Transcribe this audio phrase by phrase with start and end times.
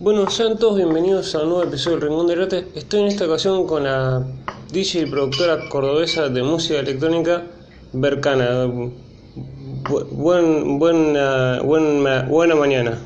[0.00, 2.68] Bueno, sean todos bienvenidos a un nuevo episodio del Rincón de Rete.
[2.74, 4.24] Estoy en esta ocasión con la
[4.70, 7.44] DJ y productora cordobesa de música electrónica,
[7.92, 8.66] Bercana.
[8.66, 12.98] Bu- buen, buena, buena, buena mañana.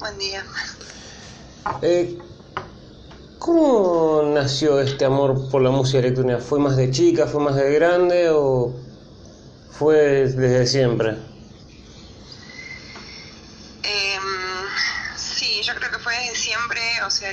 [0.00, 0.44] Buen día.
[1.82, 2.18] Eh,
[3.38, 6.38] ¿Cómo nació este amor por la música electrónica?
[6.40, 8.74] ¿Fue más de chica, fue más de grande o
[9.70, 11.10] fue desde siempre?
[13.82, 14.22] Em,
[15.16, 16.34] sí, yo creo que fue desde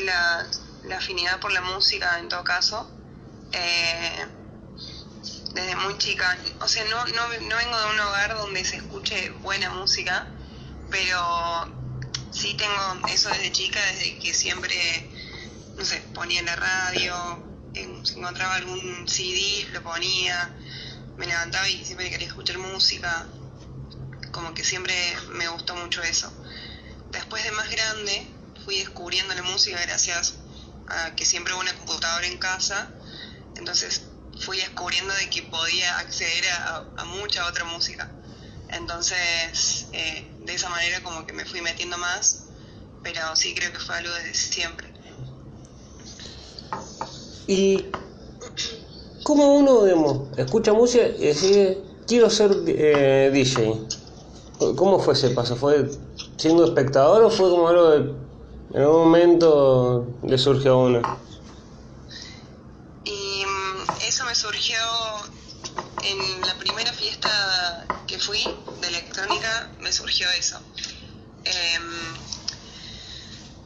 [0.01, 0.47] la,
[0.95, 2.89] afinidad por la música en todo caso.
[3.51, 4.25] Eh,
[5.53, 6.37] desde muy chica.
[6.59, 10.27] O sea, no, no, no vengo de un hogar donde se escuche buena música,
[10.91, 11.73] pero
[12.31, 15.09] sí tengo eso desde chica, desde que siempre,
[15.77, 17.15] no sé, ponía en la radio,
[17.73, 20.53] si encontraba algún CD, lo ponía,
[21.17, 23.27] me levantaba y siempre quería escuchar música.
[24.31, 24.95] como que siempre
[25.29, 26.31] me gustó mucho eso.
[27.11, 28.27] Después de más grande
[28.65, 30.33] fui descubriendo la música gracias
[30.87, 32.89] a que siempre hubo una computadora en casa,
[33.55, 34.01] entonces
[34.39, 36.43] fui descubriendo de que podía acceder
[36.97, 38.11] a, mucha otra música.
[38.69, 42.47] Entonces, eh, de esa manera como que me fui metiendo más,
[43.03, 44.87] pero sí creo que fue algo desde siempre.
[47.47, 47.85] ¿Y
[49.23, 53.87] cómo uno, escucha música y decide, quiero ser eh, DJ?
[54.75, 55.55] ¿Cómo fue ese paso?
[55.55, 55.87] ¿Fue
[56.37, 58.24] siendo espectador o fue como algo de,
[58.73, 61.01] en algún momento le surgió a uno?
[63.05, 64.77] Y mm, eso me surgió
[66.03, 68.43] en la primera fiesta que fui
[68.81, 70.59] de electrónica, me surgió eso.
[71.43, 72.15] Em,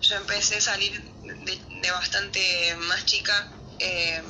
[0.01, 0.91] yo empecé a salir
[1.23, 3.33] de, bastante más chica,
[3.79, 4.25] em,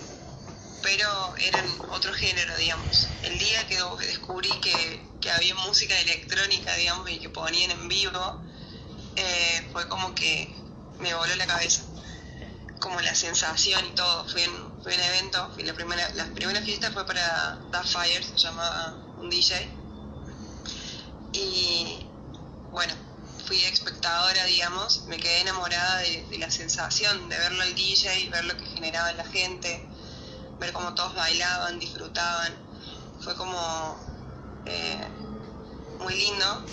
[0.81, 3.09] pero eran otro género, digamos.
[3.23, 8.41] El día que descubrí que, que había música electrónica, digamos, y que ponían en vivo,
[9.15, 10.58] eh, fue como que
[10.99, 11.83] me voló la cabeza
[12.79, 14.25] como la sensación y todo.
[14.27, 18.23] Fui en, fui en evento, fui la primera, la primera fiesta fue para Daft Fire,
[18.23, 19.69] se llamaba un DJ.
[21.33, 22.05] Y
[22.71, 22.93] bueno,
[23.45, 28.55] fui espectadora, digamos, me quedé enamorada de, la sensación de verlo al DJ, ver lo
[28.57, 29.85] que generaba en la gente,
[30.59, 32.53] ver cómo todos bailaban, disfrutaban.
[33.21, 33.97] Fue como
[34.65, 35.07] eh,
[35.99, 36.65] muy lindo.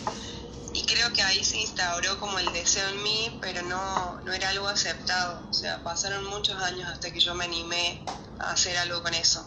[0.76, 4.50] Y creo que ahí se instauró como el deseo en mí, pero no, no era
[4.50, 5.40] algo aceptado.
[5.48, 8.04] O sea, pasaron muchos años hasta que yo me animé
[8.38, 9.42] a hacer algo con eso.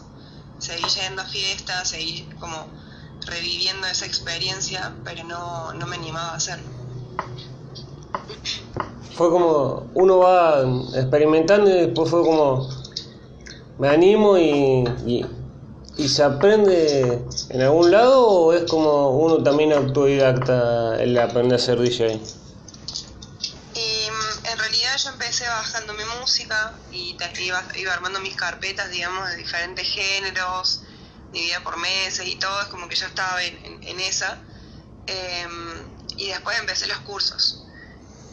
[0.58, 2.66] Seguí yendo a fiestas, seguí como
[3.26, 6.68] reviviendo esa experiencia, pero no, no me animaba a hacerlo.
[9.14, 10.62] Fue como, uno va
[10.96, 12.68] experimentando y después fue como,
[13.78, 15.24] me animo y, y,
[16.00, 21.62] y se aprende en algún lado o es como uno también autodidacta el aprender a
[21.62, 22.14] ser DJ?
[22.14, 28.90] Y mm, en realidad yo empecé bajando mi música y iba, iba armando mis carpetas,
[28.90, 30.80] digamos, de diferentes géneros,
[31.32, 34.38] dividida por meses y todo, es como que yo estaba en, esa.
[35.06, 35.84] Em,
[36.16, 37.66] y después empecé los cursos.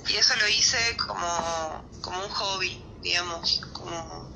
[0.08, 4.27] Y eso lo hice como, como un hobby, digamos, como,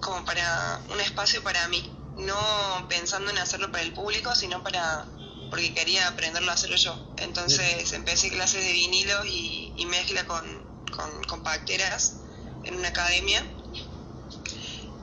[0.00, 1.96] como para un espacio para mí.
[2.16, 5.06] No pensando en hacerlo para el público, sino para
[5.50, 6.96] porque quería aprenderlo a hacerlo yo.
[7.16, 10.44] Entonces empecé clases de vinilo y, y mezcla con,
[10.94, 12.20] con compacteras
[12.64, 13.44] en una academia.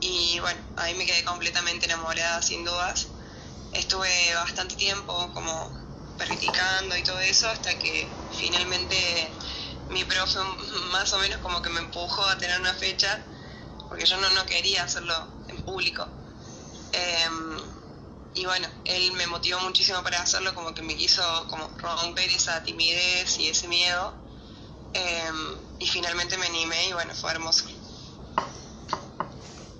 [0.00, 3.08] Y bueno, ahí me quedé completamente enamorada, sin dudas.
[3.72, 5.70] Estuve bastante tiempo como
[6.16, 9.32] practicando y todo eso hasta que finalmente
[9.90, 10.38] mi profe
[10.90, 13.22] más o menos como que me empujó a tener una fecha
[13.88, 15.14] porque yo no, no quería hacerlo
[15.48, 16.06] en público.
[16.92, 17.58] Em,
[18.34, 22.62] y bueno, él me motivó muchísimo para hacerlo, como que me quiso como romper esa
[22.62, 24.14] timidez y ese miedo.
[24.92, 27.64] Em, y finalmente me animé y bueno, fue hermoso.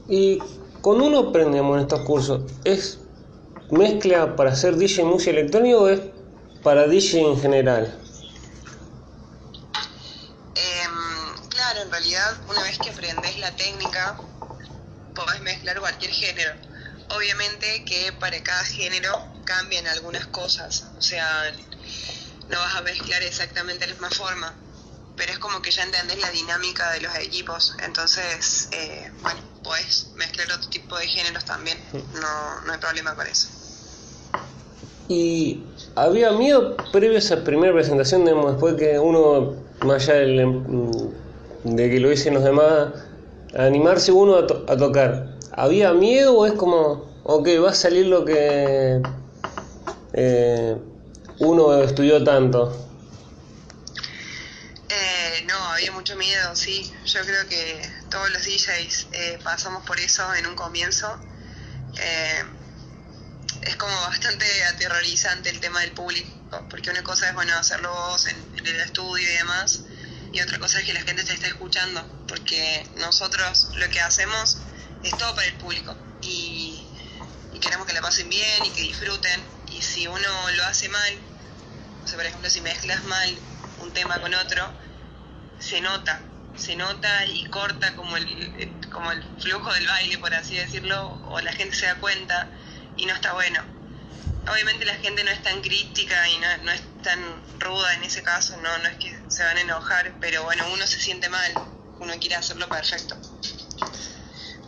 [0.09, 0.39] Y
[0.81, 2.99] cuando uno aprende en estos cursos, ¿es
[3.71, 6.01] mezcla para hacer DJ música electrónica o es
[6.63, 8.01] para DJ en general?
[10.55, 14.17] Em, claro, en realidad una vez que aprendes la técnica,
[15.15, 16.53] podés mezclar cualquier género.
[17.17, 19.11] Obviamente que para cada género
[19.45, 21.27] cambian algunas cosas, o sea,
[22.51, 24.55] no vas a mezclar exactamente la misma forma,
[25.17, 30.09] pero es como que ya entendés la dinámica de los equipos, entonces, eh, bueno, podés
[30.17, 31.79] mezclar otro tipo de géneros también,
[32.21, 33.49] no, no hay problema con eso.
[35.09, 35.65] ¿Y
[35.95, 41.11] había miedo previo a esa primera presentación, digamos, después que uno, más allá del, em,
[41.65, 42.93] de que lo dicen los demás,
[43.57, 45.39] animarse uno a, to- a tocar?
[45.53, 49.01] ¿Había miedo o es como, ok, va a salir lo que
[50.13, 50.77] eh,
[51.41, 52.89] uno estudió tanto?
[55.79, 56.93] había mucho miedo, sí.
[57.07, 57.81] Yo creo que
[58.11, 61.09] todos los DJs eh, pasamos por eso en un comienzo.
[62.01, 62.43] Eh,
[63.63, 66.31] es como bastante aterrorizante el tema del público,
[66.69, 68.37] porque una cosa es, bueno, hacerlo vos en,
[68.67, 69.85] el estudio y demás,
[70.33, 74.59] y otra cosa es que la gente te esté escuchando, porque nosotros lo que hacemos
[75.03, 76.85] es todo para el público, y,
[77.61, 79.43] queremos que la pasen bien y que disfruten,
[79.73, 81.19] y si uno lo hace mal,
[82.05, 83.37] o sea, por ejemplo, si mezclas mal
[83.81, 84.73] un tema con otro,
[85.59, 86.21] se nota,
[86.57, 91.41] se nota y corta como el, como el flujo del baile, por así decirlo, o
[91.41, 92.49] la gente se da cuenta
[92.97, 93.61] y no está bueno.
[94.51, 97.19] Obviamente la gente no es tan crítica y no, es tan
[97.59, 100.87] ruda en ese caso, no, no es que se van a enojar, pero bueno, uno
[100.87, 101.53] se siente mal,
[102.01, 103.17] uno quiere hacerlo perfecto.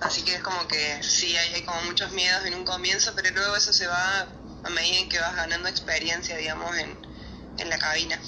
[0.00, 3.56] Así que es como que sí, hay, como muchos miedos en un comienzo, pero luego
[3.56, 4.26] eso se va
[4.62, 6.96] a medida en que vas ganando experiencia, digamos, en,
[7.58, 8.18] en la cabina.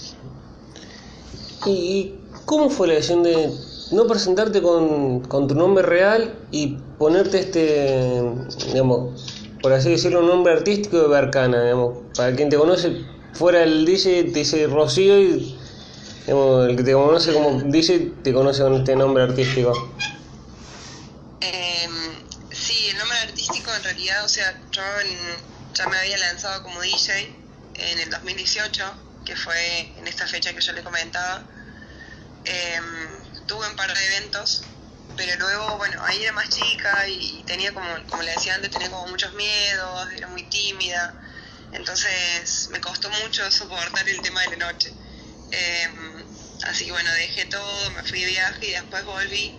[1.65, 2.15] ¿Y
[2.45, 3.51] cómo fue la decisión de
[3.93, 8.23] no presentarte con, con tu nombre real y ponerte este,
[8.67, 13.63] digamos, por así decirlo, un nombre artístico de Barcana, digamos, para quien te conoce fuera
[13.63, 15.59] el DJ te dice Rocío y
[16.27, 19.95] el que te conoce como DJ te conoce con este nombre artístico.
[21.41, 21.93] Em,
[22.51, 24.83] sí, el nombre artístico en realidad, o sea, yo
[25.75, 27.35] ya me había lanzado como DJ
[27.75, 28.85] en el 2018,
[29.25, 31.43] que fue en esta fecha que yo le comentaba.
[32.45, 34.63] Em, tuve un par de eventos
[35.17, 38.91] pero luego, bueno, ahí era más chica y tenía como, como le decía antes, tenía
[38.91, 41.15] como muchos miedos, era muy tímida,
[41.73, 44.93] entonces me costó mucho soportar el tema de la noche.
[45.51, 46.25] Em,
[46.65, 49.59] así que bueno, dejé todo, me fui de viaje y después volví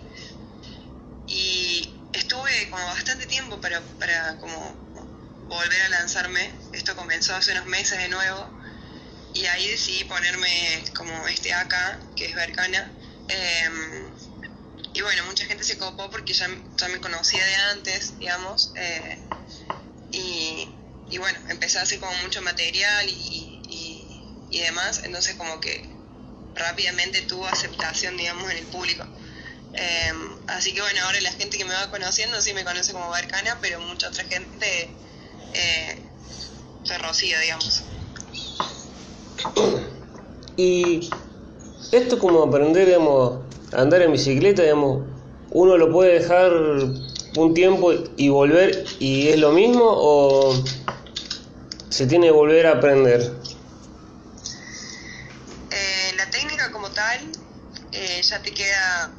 [1.26, 4.76] y estuve como bastante tiempo para, para como
[5.48, 8.50] volver a lanzarme, esto comenzó hace unos meses de nuevo
[9.34, 12.90] y ahí decidí ponerme como este acá, que es Vercana.
[13.28, 13.70] Eh,
[14.92, 19.18] y bueno, mucha gente se copó porque ya, ya me conocía de antes, digamos, eh,
[20.12, 20.68] y,
[21.10, 23.60] y, bueno, empecé a hacer como mucho material y,
[24.50, 25.84] y, demás, entonces como que
[26.54, 29.04] rápidamente tuvo aceptación, digamos, en el público.
[29.74, 30.12] Eh,
[30.46, 33.58] así que bueno, ahora la gente que me va conociendo sí me conoce como Barcana,
[33.60, 34.88] pero mucha otra gente
[35.54, 35.98] eh,
[36.84, 37.82] se Rocío, digamos.
[40.56, 41.10] Y
[41.90, 43.40] esto como aprender, digamos,
[43.72, 45.04] andar en bicicleta, digamos,
[45.50, 50.54] uno lo puede dejar un tiempo y volver y es lo mismo o
[51.94, 53.20] se tiene que volver a aprender?
[55.70, 57.30] Eh, la técnica como tal
[57.92, 59.14] eh, ya te queda,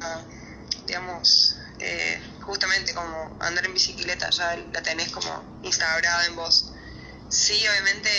[0.86, 6.70] digamos, eh, justamente como andar en bicicleta, ya la tenés como instaurada en vos.
[7.28, 8.10] Sí, obviamente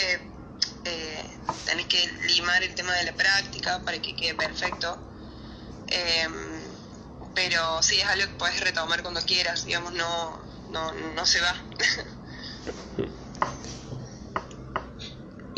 [1.64, 5.04] tenés que limar el tema de la práctica para que quede perfecto
[5.86, 6.78] Em,
[7.34, 10.38] pero sí, es algo que puedes retomar cuando quieras, digamos, no,
[10.68, 11.54] no, no se va.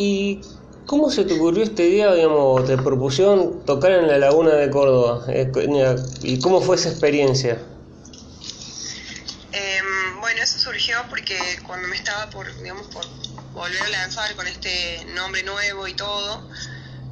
[0.02, 0.41] ¿Y
[0.87, 5.26] cómo se te ocurrió este día, digamos, te propusieron tocar en la laguna de Córdoba?
[5.29, 5.52] Eh,
[6.23, 7.61] ¿Y cómo fue esa experiencia?
[9.52, 11.37] Em, bueno, eso surgió porque
[11.67, 13.05] cuando me estaba por, digamos, por
[13.52, 16.49] volver a lanzar con este nombre nuevo y todo,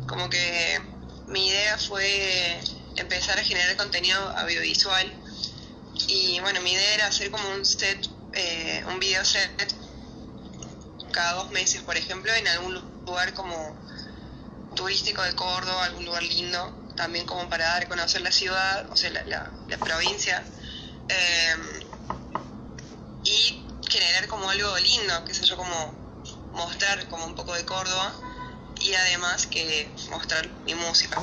[0.06, 0.80] como que
[1.26, 2.58] mi idea fue
[2.96, 5.12] empezar a generar contenido audiovisual.
[6.06, 9.76] Y bueno, mi idea era hacer como un set, eh, un video set
[11.18, 13.74] cada dos meses, por ejemplo, en algún lugar como
[14.76, 18.94] turístico de Córdoba, algún lugar lindo, también como para dar a conocer la ciudad, o
[18.94, 20.44] sea, la, provincia,
[21.08, 21.60] em,
[23.24, 25.92] y generar como algo lindo, que sé yo, como
[26.52, 28.14] mostrar como un poco de Córdoba
[28.80, 31.20] y además que mostrar mi música.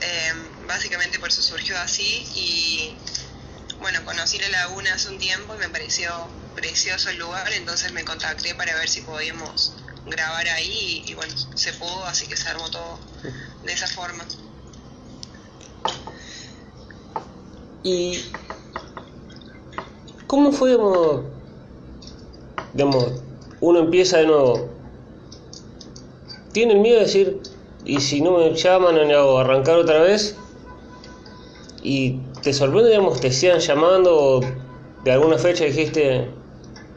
[0.00, 2.94] Em, básicamente por eso surgió así y
[3.80, 6.10] bueno, conocí la laguna hace un tiempo y me pareció
[6.54, 9.74] precioso el lugar, entonces me contacté para ver si podíamos
[10.06, 12.98] grabar ahí y, bueno, se pudo, así que se armó todo
[13.64, 14.24] de esa forma.
[17.82, 18.22] ¿Y
[20.26, 20.76] cómo fue,
[22.74, 23.06] digamos,
[23.60, 24.70] uno empieza de nuevo?
[26.52, 27.40] ¿Tiene el miedo de decir,
[27.84, 30.36] y si no me llaman o arrancar otra vez
[31.82, 34.40] y te sorprende digamos te sigan llamando
[35.04, 36.28] de alguna fecha dijiste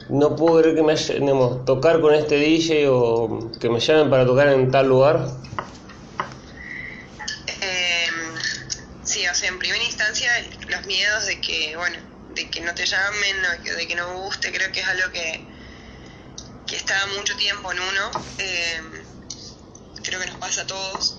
[0.10, 1.16] no puedo creer que me haya,
[1.66, 5.28] tocar con este DJ o que me llamen para tocar en tal lugar
[7.62, 8.36] em,
[9.04, 10.30] sí o sea en primera instancia
[10.68, 11.98] los miedos de que bueno
[12.30, 13.36] de que no te llamen
[13.74, 15.48] o de que no guste creo que es algo que
[16.68, 18.82] que está mucho tiempo en uno eh,
[20.04, 21.18] creo que nos pasa a todos.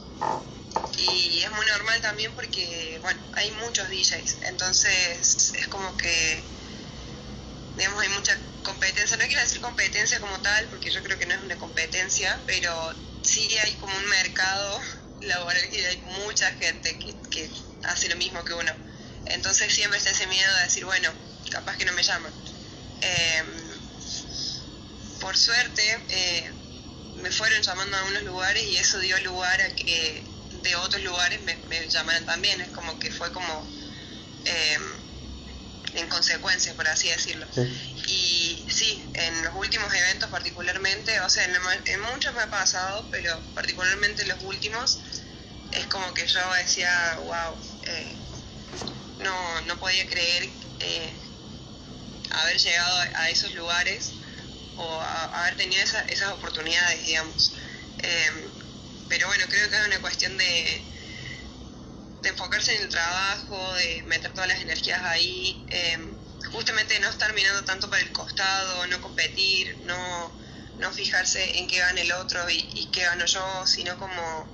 [0.97, 6.45] Y es muy normal también porque, bueno, hay muchos DJs, entonces es como que,
[7.76, 11.35] digamos, hay mucha competencia, no quiero decir competencia como tal, porque yo creo que no
[11.35, 14.81] es una competencia, pero sí hay como un mercado
[15.23, 17.50] laboral y hay mucha gente que, que
[17.85, 18.73] hace lo mismo que uno.
[19.26, 21.11] Entonces siempre está ese miedo de decir, bueno,
[21.50, 22.33] capaz que no me llaman.
[23.00, 23.81] Em,
[25.21, 26.52] por suerte, eh,
[27.16, 30.34] me fueron llamando a unos lugares y eso dio lugar a que
[30.64, 32.61] de otros lugares me, llamaran también.
[32.61, 33.64] Es como que fue como
[34.44, 34.83] em,
[35.94, 37.47] en consecuencia, por así decirlo.
[38.09, 43.40] Y sí, en los últimos eventos particularmente, o sea, en, muchos me ha pasado, pero
[43.54, 44.99] particularmente en los últimos,
[45.71, 48.12] es como que yo decía, wow, eh,
[49.21, 50.49] no, no podía creer
[50.80, 51.12] eh,
[52.30, 54.12] haber llegado a esos lugares
[54.76, 57.52] o haber tenido esas oportunidades, digamos.
[57.99, 58.64] Em,
[59.09, 60.83] pero bueno, creo que es una cuestión de,
[62.23, 65.99] de enfocarse en el trabajo, de meter todas las energías ahí, eh,
[66.51, 70.33] justamente no estar mirando tanto para el costado, no competir, no,
[70.79, 74.47] no fijarse en qué gana el otro y, y qué gano yo, sino como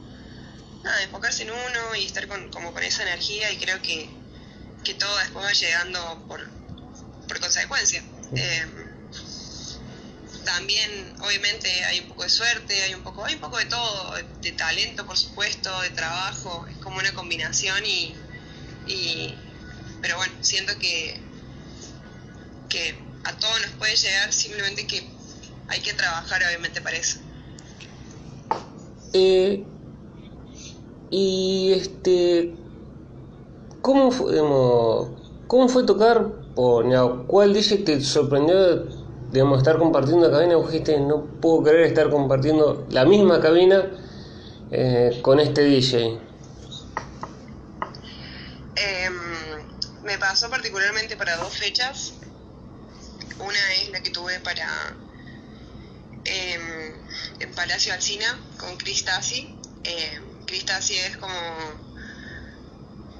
[0.83, 4.09] nada, enfocarse en uno y estar con, como con esa energía y creo que,
[4.85, 6.49] que todo después va llegando por,
[7.28, 8.02] por consecuencia.
[8.37, 8.66] Eh,
[10.44, 14.14] también, obviamente, hay un poco de suerte, hay un poco, hay un poco de todo,
[14.40, 18.14] de talento, por supuesto, de trabajo, es como una combinación y,
[18.87, 19.35] y
[20.00, 21.20] pero bueno, siento que,
[22.68, 22.94] que
[23.25, 25.09] a todo nos puede llegar, simplemente que
[25.68, 27.18] hay que trabajar, obviamente, para eso.
[29.12, 29.64] Eh,
[31.11, 32.54] y este,
[33.82, 34.37] ¿cómo fue,
[35.47, 36.26] ¿cómo fue tocar?
[36.54, 36.82] O,
[37.26, 39.00] ¿Cuál DJ te sorprendió,
[39.32, 40.56] digamos, estar compartiendo cabina?
[40.56, 43.90] Vos dijiste, no puedo creer estar compartiendo la misma cabina
[44.70, 46.18] eh, con este DJ.
[48.76, 49.14] Em,
[50.04, 52.14] me pasó particularmente para dos fechas.
[53.38, 54.94] Una es la que tuve para
[56.25, 56.94] eh,
[57.40, 59.56] en Palacio Alcina con Chris Tassi.
[59.84, 60.20] Eh,
[60.66, 61.32] Tassi es como.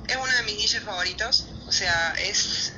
[0.09, 1.47] Es uno de mis DJs favoritos.
[1.69, 2.73] O sea, es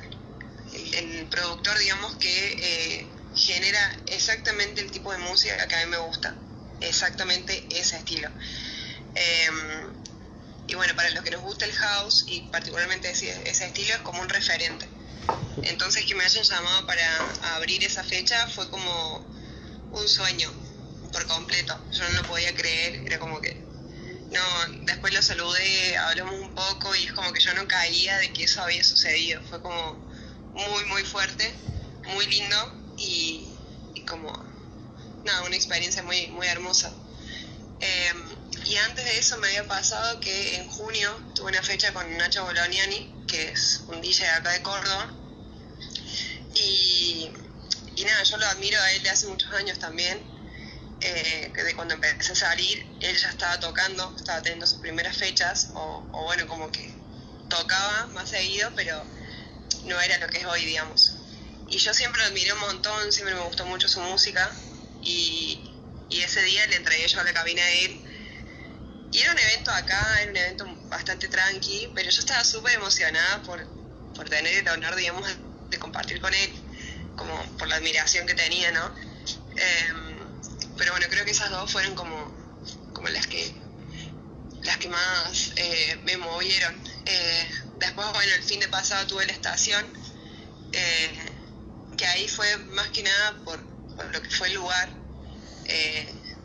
[0.93, 5.97] el, productor, digamos, que eh, genera exactamente el tipo de música que a mí me
[5.97, 6.35] gusta.
[6.81, 8.29] Exactamente ese estilo.
[9.15, 9.93] Em,
[10.67, 14.01] y bueno, para los que nos gusta el house y particularmente ese, ese estilo es
[14.01, 14.87] como un referente.
[15.63, 19.25] Entonces que me hayan llamado para abrir esa fecha fue como
[19.91, 20.51] un sueño
[21.11, 21.79] por completo.
[21.91, 23.63] Yo no lo podía creer, era como que
[24.31, 24.41] no,
[24.85, 28.43] después lo saludé, hablamos un poco y es como que yo no caía de que
[28.43, 29.41] eso había sucedido.
[29.49, 29.93] Fue como
[30.53, 31.53] muy, muy fuerte,
[32.03, 33.47] muy lindo y,
[34.07, 34.31] como,
[35.23, 36.91] nada, una experiencia muy, muy hermosa.
[37.79, 38.23] Em,
[38.65, 42.43] y antes de eso me había pasado que en junio tuve una fecha con Nacho
[42.45, 45.13] Bolognani, que es un DJ acá de Córdoba.
[46.55, 47.29] Y,
[47.95, 50.33] y nada, yo lo admiro a él de hace muchos años también
[51.03, 55.71] eh, de cuando empecé a salir, él ya estaba tocando, estaba teniendo sus primeras fechas,
[55.73, 56.93] o, bueno, como que
[57.49, 59.03] tocaba más seguido, pero
[59.83, 61.17] no era lo que es hoy, digamos.
[61.69, 64.51] Y yo siempre lo admiré un montón, siempre me gustó mucho su música,
[65.01, 65.69] y,
[66.09, 67.99] ese día le entregué yo a la cabina a él.
[69.11, 73.41] Y era un evento acá, era un evento bastante tranqui, pero yo estaba súper emocionada
[73.41, 73.65] por,
[74.13, 75.27] por tener el honor, digamos,
[75.69, 76.53] de compartir con él,
[77.15, 78.95] como por la admiración que tenía, ¿no?
[79.55, 80.13] Em,
[80.77, 82.31] pero bueno, creo que esas dos fueron como,
[82.93, 83.53] como las que
[84.63, 86.75] las que más eh, me movieron.
[87.05, 89.85] Eh, después, bueno, el fin de pasado tuve la estación,
[90.71, 91.32] eh,
[91.95, 93.59] que ahí fue más que nada por,
[94.11, 94.89] lo que fue el lugar,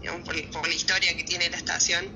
[0.00, 2.06] digamos, por, la historia que tiene la estación.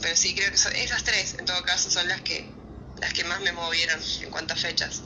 [0.00, 2.58] pero sí, creo que esas tres, en todo caso, son las que
[3.00, 5.02] las que más me movieron en cuanto a fechas.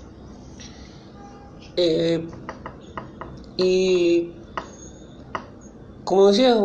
[3.57, 4.31] y
[6.05, 6.59] como decías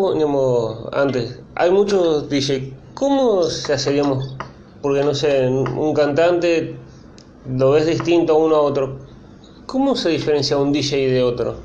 [0.94, 2.74] antes, hay muchos DJ.
[2.94, 4.36] ¿Cómo se haceríamos?
[4.82, 6.76] Porque no sé, un cantante
[7.48, 9.07] lo ves distinto uno a otro.
[9.68, 11.62] ¿Cómo se diferencia un DJ de otro?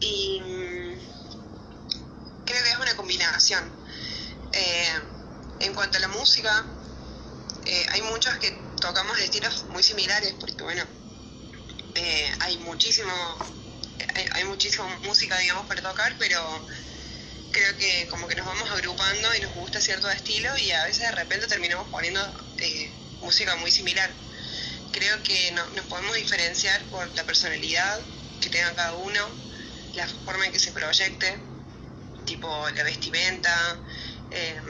[0.00, 0.40] Y
[2.44, 3.62] creo que es una combinación.
[4.52, 4.88] Eh,
[5.60, 6.64] en cuanto a la música,
[7.64, 10.82] eh, hay muchos que tocamos estilos muy similares, porque bueno,
[11.94, 13.12] eh, hay muchísimo
[14.32, 16.40] hay, muchísima música, digamos, para tocar, pero
[17.52, 21.02] creo que como que nos vamos agrupando y nos gusta cierto estilo y a veces
[21.02, 22.20] de repente terminamos poniendo
[23.20, 24.10] música muy similar.
[24.94, 28.00] Creo que no, nos podemos diferenciar por la personalidad
[28.40, 29.20] que tenga cada uno,
[29.94, 31.36] la forma en que se proyecte,
[32.24, 33.82] tipo la vestimenta,
[34.30, 34.60] eh,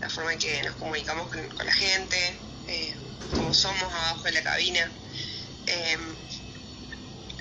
[0.00, 2.96] la forma en que nos comunicamos con, la gente, eh,
[3.34, 4.92] cómo somos abajo de la cabina,
[5.66, 5.98] eh,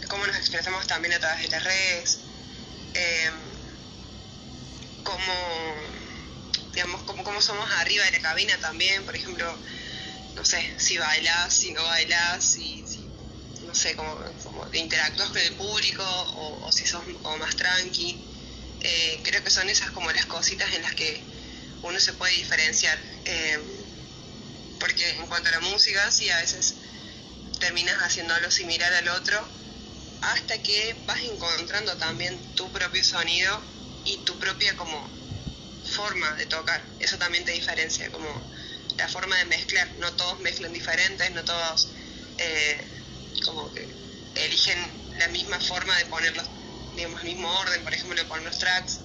[0.08, 2.20] cómo nos expresamos también a través de las redes,
[5.04, 5.76] cómo,
[6.74, 9.62] digamos, cómo, cómo somos arriba de la cabina también, por ejemplo,
[10.36, 12.84] no sé, si bailas, si no bailas, si,
[13.62, 14.20] no sé, cómo,
[14.74, 16.04] interactúas con el público
[16.36, 18.20] o, si sos como más tranqui.
[19.24, 21.24] creo que son esas como las cositas en las que
[21.84, 22.98] uno se puede diferenciar.
[23.26, 23.60] Eh,
[24.80, 26.76] porque en cuanto a la música, sí, a veces
[27.60, 29.48] terminas haciendo algo similar al otro,
[30.22, 33.62] hasta que vas encontrando también tu propio sonido
[34.06, 35.10] y tu propia como
[35.84, 36.84] forma de tocar.
[37.00, 38.30] Eso también te diferencia, como
[38.98, 39.88] la forma de mezclar.
[40.00, 41.90] No todos mezclan diferentes, no todos
[42.38, 42.78] eh,
[43.46, 43.88] como que
[44.36, 44.78] eligen
[45.20, 46.46] la misma forma de ponerlos,
[46.96, 49.00] digamos, el mismo orden, por ejemplo, poner los tracks.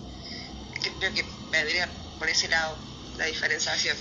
[0.98, 2.76] Creo que vendría por ese lado
[3.18, 3.96] la diferenciación.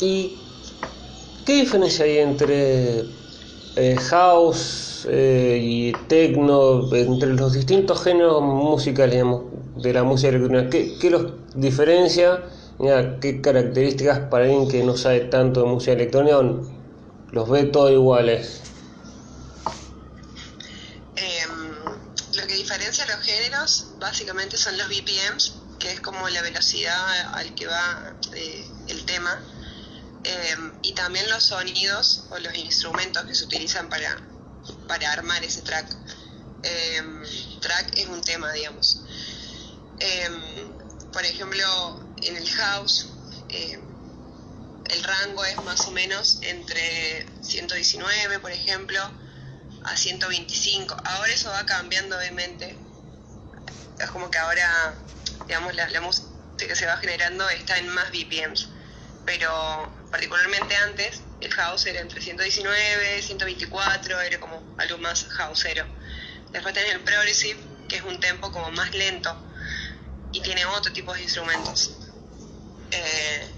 [0.00, 0.38] ¿Y
[1.44, 3.04] qué diferencia hay entre
[3.76, 9.24] eh, house eh, y techno, entre los distintos géneros musicales
[9.76, 10.70] de la música electrónica?
[10.70, 12.42] ¿Qué, los diferencia?
[12.80, 16.38] ¿Qué características para alguien que no sabe tanto de música electrónica
[17.30, 18.62] los ve todos iguales?
[21.14, 21.74] Em,
[22.36, 27.54] lo que diferencia los géneros básicamente son los BPMs, que es como la velocidad al
[27.54, 29.42] que va eh, el tema,
[30.24, 34.16] eh, y también los sonidos o los instrumentos que se utilizan para,
[34.88, 35.86] para armar ese track.
[36.62, 37.02] Eh,
[37.60, 39.02] track es un tema, digamos.
[41.12, 43.08] por ejemplo, en el house,
[43.48, 49.00] el rango es más o menos entre 119, por ejemplo,
[49.84, 50.96] a 125.
[51.04, 52.76] Ahora eso va cambiando, obviamente.
[53.98, 54.94] Es como que ahora
[55.46, 58.68] digamos, la, la música que se va generando está en más BPMs.
[59.26, 65.84] Pero particularmente antes, el house era entre 119, 124, era como algo más houseero.
[66.52, 69.36] Después tenés el progressive, que es un tempo como más lento
[70.32, 71.96] y tiene otro tipo de instrumentos.
[72.90, 73.48] Eh,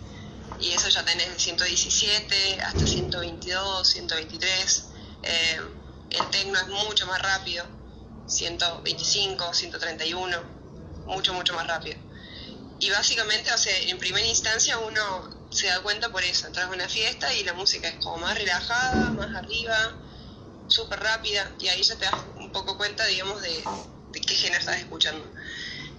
[0.60, 4.84] y eso ya tenés de 117 hasta 122, 123.
[5.22, 5.60] Eh,
[6.10, 7.66] el techno es mucho más rápido,
[8.26, 10.62] 125, 131
[11.06, 11.96] mucho, mucho más rápido.
[12.78, 16.70] Y básicamente, o sea, en primera instancia uno se da cuenta por eso, entras a
[16.70, 19.76] una fiesta y la música es como más relajada, más arriba,
[20.66, 23.62] súper rápida, y ahí ya te das un poco cuenta, digamos, de,
[24.12, 25.24] qué género estás escuchando.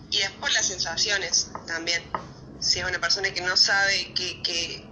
[0.10, 2.04] Y después las sensaciones también.
[2.64, 4.90] Si es una persona que no sabe que,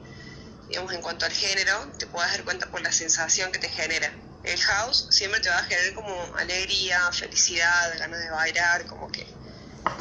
[0.67, 4.13] digamos, en cuanto al género, te puedes dar cuenta por la sensación que te genera.
[4.43, 9.25] El house siempre te va a generar como alegría, felicidad, ganas de bailar, como que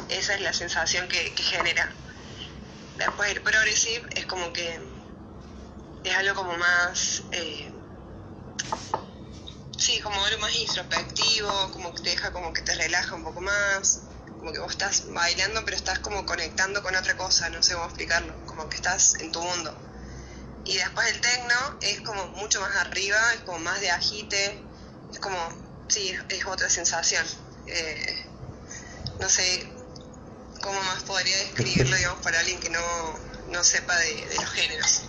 [0.09, 1.89] esa es la sensación que, genera.
[2.97, 4.79] Después el progressive es como que
[6.03, 7.71] es algo como más, eh,
[9.77, 13.39] sí, como algo más introspectivo, como que te deja como que te relaja un poco
[13.39, 14.10] más,
[14.41, 17.85] como que vos estás bailando pero estás como conectando con otra cosa, no sé cómo
[17.85, 19.71] explicarlo, como que estás en tu mundo.
[20.65, 24.59] Y después el techno es como mucho más arriba, es como más de agite,
[25.11, 25.37] es como,
[25.89, 27.23] sí, es otra sensación.
[27.67, 28.25] Eh,
[29.19, 29.71] no sé
[30.59, 35.01] cómo más podría describirlo, digamos, para alguien que no, sepa de, los géneros.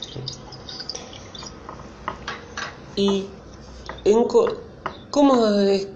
[2.96, 3.30] ¿Y
[4.04, 4.28] en
[5.10, 5.86] cómo es,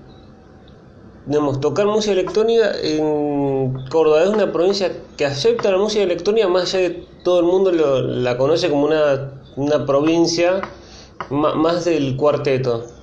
[1.27, 4.23] digamos, tocar música electrónica en Córdoba?
[4.23, 8.39] Es una provincia que acepta la música electrónica, más allá de todo el mundo la
[8.39, 10.63] conoce como una, una provincia
[11.31, 12.97] más del cuarteto.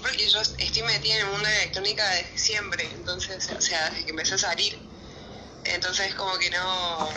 [0.00, 4.04] porque yo estoy metida en el mundo de electrónica desde siempre, entonces, o sea, desde
[4.04, 4.78] que empecé a salir.
[5.64, 7.08] Entonces, como que no.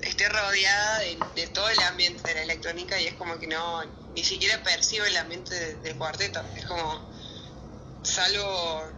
[0.00, 0.98] Estoy rodeada
[1.34, 3.84] de, todo el ambiente de la electrónica y es como que no.
[4.14, 6.42] Ni siquiera percibo el ambiente del cuarteto.
[6.54, 7.10] Es como.
[8.02, 8.92] Salvo.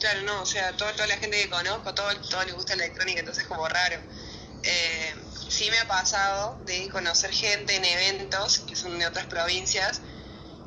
[0.00, 2.84] Claro, no, o sea, toda, toda la gente que conozco, todo, todo le gusta la
[2.84, 4.00] electrónica, entonces es como raro.
[4.64, 5.14] Eh,
[5.48, 10.00] sí me ha pasado de conocer gente en eventos que son de otras provincias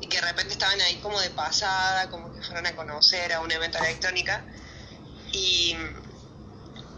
[0.00, 3.40] y que de repente estaban ahí como de pasada, como que fueron a conocer a
[3.40, 4.46] un evento electrónica
[5.32, 5.76] y,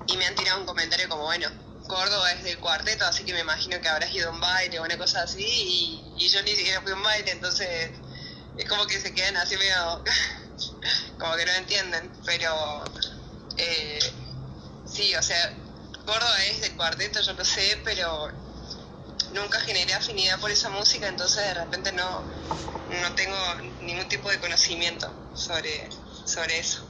[0.06, 1.48] y me han tirado un comentario como, bueno,
[1.88, 4.84] Córdoba es del cuarteto, así que me imagino que habrás ido a un baile o
[4.84, 7.90] una cosa así y, yo ni siquiera fui a un baile, entonces
[8.56, 10.04] es como que se quedan así medio,
[11.18, 12.84] como que no entienden, pero
[13.56, 13.98] eh,
[14.84, 15.56] sí, o sea,
[16.04, 18.30] Córdoba es del cuarteto, yo lo sé, pero
[19.32, 23.36] nunca generé afinidad por esa música, entonces de repente no, no tengo
[23.80, 25.88] ningún tipo de conocimiento sobre,
[26.26, 26.86] sobre eso.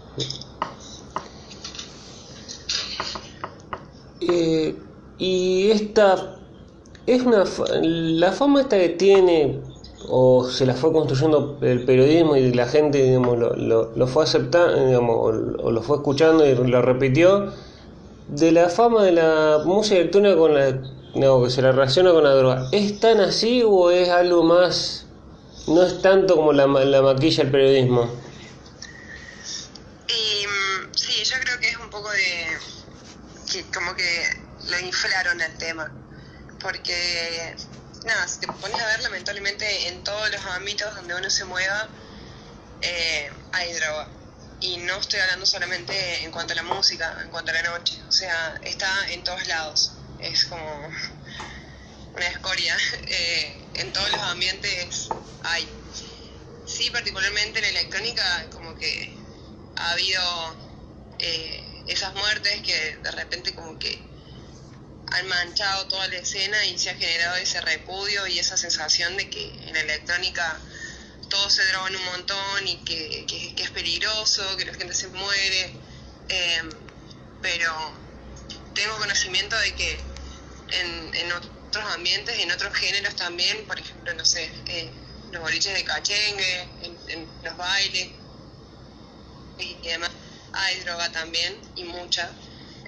[4.21, 4.88] Eh,
[5.19, 6.37] y esta
[7.07, 7.45] es una
[7.83, 9.61] la fama esta que tiene
[10.09, 15.01] o se la fue construyendo el periodismo y la gente digamos, lo, lo, fue aceptando
[15.01, 17.53] o, lo fue escuchando y lo repitió
[18.29, 20.81] de la fama de la música electrónica con la
[21.15, 25.07] no, que se la relaciona con la droga ¿es tan así o es algo más
[25.67, 28.05] no es tanto como la, la maquilla el periodismo?
[30.05, 34.38] Mm, sí, yo creo que es un poco de como que
[34.69, 35.91] lo inflaron el tema
[36.61, 37.55] porque
[38.05, 41.89] nada, si te pones a ver, lamentablemente en todos los ámbitos donde uno se mueva
[42.81, 44.09] eh, hay droga.
[44.61, 47.95] Y no estoy hablando solamente en cuanto a la música, en cuanto a la noche.
[48.09, 49.93] O sea, está en todos lados.
[50.19, 50.65] Es como
[52.15, 52.77] una escoria.
[53.11, 55.09] Eh, en todos los ambientes
[55.43, 55.67] hay.
[56.67, 59.17] Sí, particularmente en la electrónica, como que
[59.77, 60.57] ha habido
[61.19, 63.99] eh, esas muertes que de repente como que
[65.13, 69.31] han manchado toda la escena y se ha generado ese repudio y esa sensación de
[69.31, 70.59] que en la electrónica
[71.29, 75.73] todos se drogan un montón y que, es peligroso, que la gente se muere.
[76.29, 76.71] Em,
[77.43, 77.73] pero
[78.75, 80.01] tengo conocimiento de que
[80.71, 84.91] en, otros ambientes, en otros géneros también, por ejemplo, no sé, eh,
[85.33, 86.69] los boliches de cachengue,
[87.09, 88.09] en, los bailes
[89.59, 90.11] y demás,
[90.53, 92.31] hay droga también y mucha.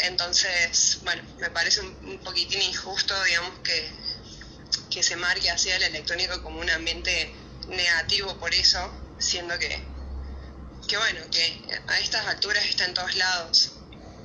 [0.05, 3.91] Entonces, bueno, me parece un, poquitín injusto, digamos, que,
[4.91, 7.35] que se marque así el electrónico como un ambiente
[7.69, 9.83] negativo por eso, siendo que,
[10.89, 13.73] que bueno, que a estas alturas está en todos lados.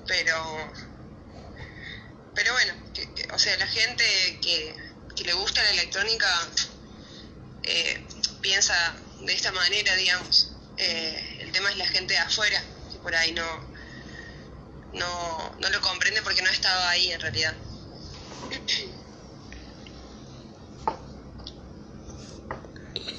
[0.08, 0.74] Pero,
[2.36, 2.74] pero bueno,
[3.34, 4.76] o sea, la gente que,
[5.24, 6.28] le gusta la electrónica
[7.64, 8.06] eh,
[8.42, 10.52] piensa de esta manera, digamos.
[10.78, 12.62] Eh, el tema es la gente de afuera,
[12.92, 13.75] que por ahí no,
[14.98, 17.54] no, no lo comprende porque no estaba ahí en realidad.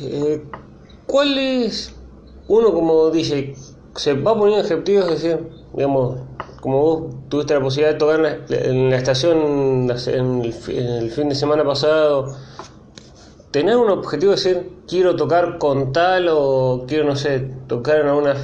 [0.01, 0.43] Eh,
[1.07, 1.95] ¿Cuál es
[2.49, 3.55] uno como DJ?
[3.95, 6.21] Se va poniendo objetivos, es decir, digamos,
[6.61, 11.65] como vos tuviste la posibilidad de tocar en la, estación en el, fin de semana
[11.65, 12.37] pasado,
[13.53, 18.09] tener un objetivo de decir, quiero tocar con tal o quiero, no sé, tocar en
[18.09, 18.35] alguna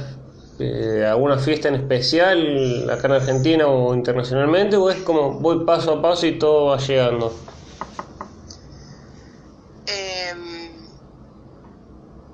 [0.63, 5.93] eh, alguna fiesta en especial acá en Argentina o internacionalmente o es como voy paso
[5.93, 7.37] a paso y todo va llegando?
[9.85, 10.87] Em,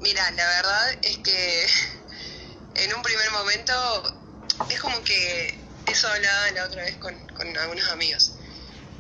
[0.02, 1.66] mira, la verdad es que
[2.84, 3.74] en un primer momento
[4.70, 8.39] es como que eso hablaba la otra vez con, con algunos amigos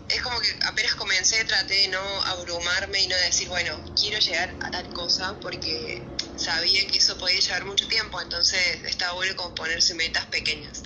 [0.09, 4.57] es como que apenas comencé traté de no abrumarme y no decir, bueno, quiero llegar
[4.59, 9.53] a tal cosa porque sabía que eso podía llevar mucho tiempo, entonces estaba bueno como
[9.53, 10.81] ponerse metas pequeñas.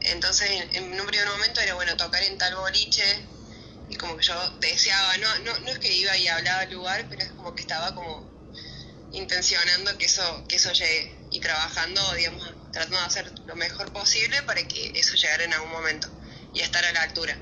[0.00, 3.04] Entonces en, un primer momento era bueno tocar en tal boliche
[3.88, 7.06] y como que yo deseaba, no, no, no es que iba y hablaba al lugar,
[7.08, 8.28] pero es como que estaba como
[9.12, 14.42] intencionando que eso, que eso llegue y trabajando, digamos, tratando de hacer lo mejor posible
[14.42, 16.08] para que eso llegara en algún momento
[16.52, 17.38] y estar a la altura.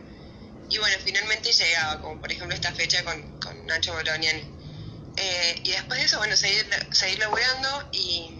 [0.70, 4.42] Y bueno, finalmente llegaba, como por ejemplo esta fecha con, con Nacho Boloniani.
[5.16, 8.30] Eh, y después de eso, bueno, seguir, seguir laburando y,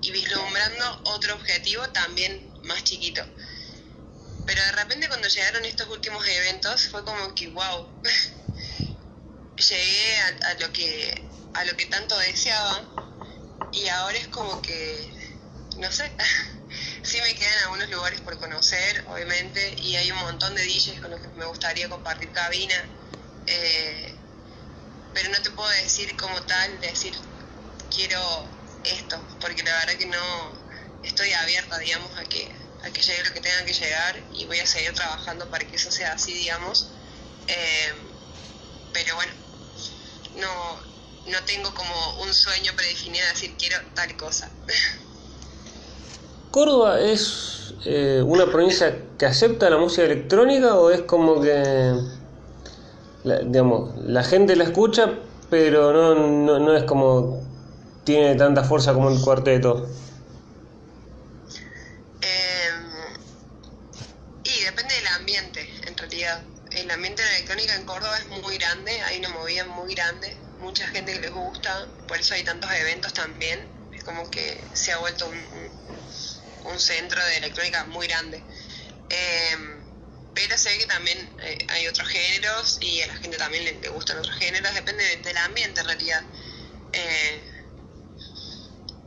[0.00, 3.22] y vislumbrando otro objetivo también más chiquito.
[4.46, 7.88] Pero de repente cuando llegaron estos últimos eventos fue como que, wow,
[9.56, 12.88] llegué a, lo que, a lo que tanto deseaba
[13.72, 15.12] y ahora es como que,
[15.76, 16.10] no sé,
[17.04, 21.10] Sí me quedan algunos lugares por conocer, obviamente, y hay un montón de DJs con
[21.10, 22.74] los que me gustaría compartir cabina,
[23.46, 24.18] eh,
[25.12, 27.14] pero no te puedo decir como tal, decir
[27.90, 28.50] quiero
[28.84, 30.64] esto, porque la verdad que no
[31.02, 32.50] estoy abierta, digamos, a que,
[32.84, 35.76] a que llegue lo que tenga que llegar y voy a seguir trabajando para que
[35.76, 36.94] eso sea así, digamos.
[37.46, 38.14] Eh,
[38.92, 39.32] pero bueno,
[40.34, 40.82] no,
[41.26, 44.50] no tengo como un sueño predefinido de decir quiero tal cosa.
[46.54, 51.96] ¿Córdoba es eh, una provincia que acepta la música electrónica o es como que,
[53.24, 55.18] la, digamos, la gente la escucha,
[55.50, 57.42] pero no, no, es como
[58.04, 59.88] tiene tanta fuerza como el cuarteto?
[62.22, 63.16] Em,
[64.44, 66.40] y depende del ambiente, en realidad.
[66.70, 70.36] El ambiente de la electrónica en Córdoba es muy grande, hay una movida muy grande,
[70.60, 73.58] mucha gente que les gusta, por eso hay tantos eventos también.
[73.92, 75.84] Es como que se ha vuelto un
[76.78, 78.42] centro de electrónica muy grande.
[79.10, 79.84] Em,
[80.34, 84.18] pero sé que también eh, hay otros géneros y a la gente también le, gustan
[84.18, 86.22] otros géneros, depende del ambiente en realidad.
[86.92, 87.40] Eh,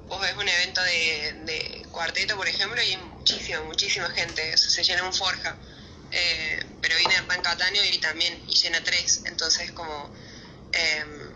[0.07, 5.03] vos ves un evento de, cuarteto, por ejemplo, y hay muchísima, muchísima gente, se llena
[5.03, 5.57] un forja.
[6.11, 10.09] Eh, pero viene Hernán Cataño y también y llena tres, entonces como
[10.71, 11.31] em,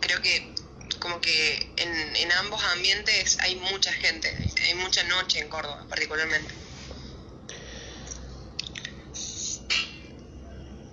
[0.00, 0.54] creo que
[0.98, 4.28] como que en, en ambos ambientes hay mucha gente,
[4.64, 6.52] hay mucha noche en Córdoba particularmente.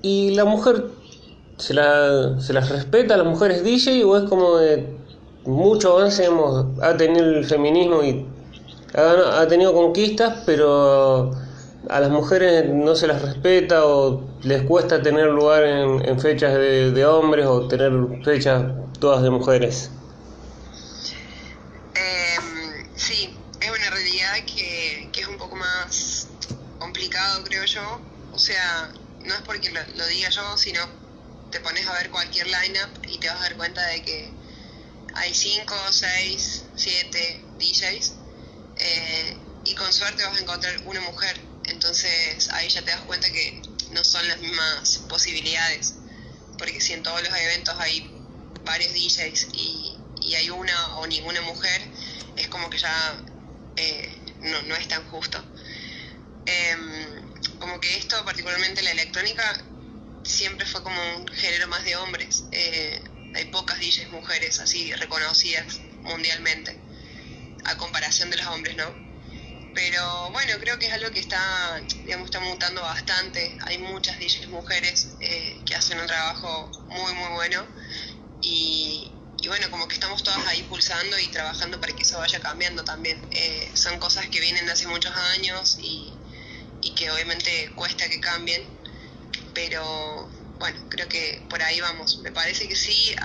[0.01, 0.85] ¿Y la mujer
[1.57, 4.97] se, la, se las respeta a las mujeres DJ o es como de
[5.45, 8.25] mucho avance hemos, ha tenido el feminismo y
[8.93, 11.31] ha, ha, tenido conquistas, pero
[11.89, 17.05] a las mujeres no se las respeta o les cuesta tener lugar en, fechas de,
[17.05, 17.91] hombres o tener
[18.23, 18.63] fechas
[18.99, 19.89] todas de mujeres?
[21.95, 22.37] Eh,
[22.95, 26.27] sí, es una realidad que, es un poco más
[26.79, 27.99] complicado, creo yo.
[28.31, 28.91] O sea,
[29.25, 30.81] no es porque lo, diga yo, sino
[31.51, 34.31] te pones a ver cualquier lineup y te vas a dar cuenta de que
[35.15, 38.13] hay 5, 6, 7 DJs
[39.65, 41.52] y con suerte vas a encontrar una mujer.
[41.65, 45.95] Entonces ahí ya te das cuenta que no son las mismas posibilidades.
[46.57, 48.09] Porque si en todos los eventos hay
[48.63, 51.81] varios DJs y, y hay una o ninguna mujer,
[52.37, 53.15] es como que ya
[53.75, 55.43] eh, no, no es tan justo.
[56.45, 56.75] Eh,
[57.59, 59.63] como que esto, particularmente la electrónica,
[60.23, 62.43] siempre fue como un género más de hombres.
[62.51, 63.01] Eh,
[63.35, 66.77] hay pocas DJs mujeres así reconocidas mundialmente,
[67.63, 69.12] a comparación de los hombres, ¿no?
[69.73, 73.57] Pero bueno, creo que es algo que está, digamos, está mutando bastante.
[73.65, 77.65] Hay muchas DJs mujeres eh, que hacen un trabajo muy, muy bueno.
[78.41, 82.39] Y, y, bueno, como que estamos todas ahí pulsando y trabajando para que eso vaya
[82.39, 83.19] cambiando también.
[83.31, 86.13] Eh, son cosas que vienen de hace muchos años y,
[86.81, 88.61] y que obviamente cuesta que cambien,
[89.53, 92.19] pero bueno, creo que por ahí vamos.
[92.19, 93.15] Me parece que sí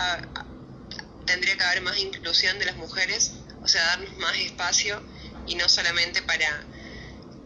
[1.26, 3.32] tendría que haber más inclusión de las mujeres,
[3.62, 5.02] o sea, darnos más espacio
[5.48, 6.64] y no solamente para,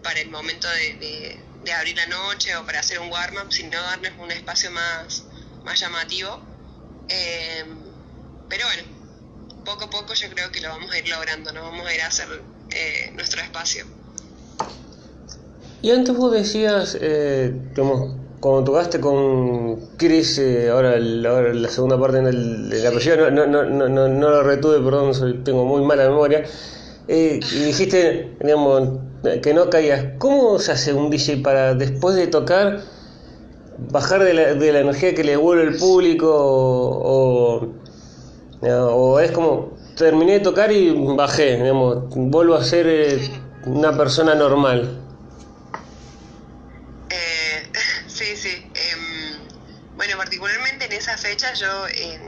[0.03, 3.81] para el momento de, de, de abrir la noche o para hacer un warm-up, sino
[3.81, 5.25] darnos un espacio más,
[5.65, 6.41] más llamativo.
[7.09, 7.65] Eh,
[8.49, 8.83] pero bueno,
[9.65, 12.03] poco a poco yo creo que lo vamos a ir logrando, nos vamos a ir
[12.03, 12.29] a hacer
[12.71, 13.87] eh, nuestro espacio.
[15.81, 21.69] Y antes vos decías, eh, como, cuando tocaste con Chris, eh, ahora, el, ahora, la
[21.69, 25.65] segunda parte del, del apellido, no, no, no, no, no lo retuve, perdón, soy, tengo
[25.65, 26.45] muy mala memoria,
[27.09, 29.01] eh, y dijiste, digamos,
[29.43, 30.05] que no caías.
[30.19, 32.83] ¿Cómo se hace un DJ para después de tocar
[33.91, 37.67] bajar de la, de la energía que le devuelve el público o,
[38.61, 43.31] o, o, es como terminé de tocar y bajé, digamos, vuelvo a ser eh,
[43.67, 44.99] una persona normal?
[49.95, 52.19] Bueno, particularmente en esa fecha yo eh,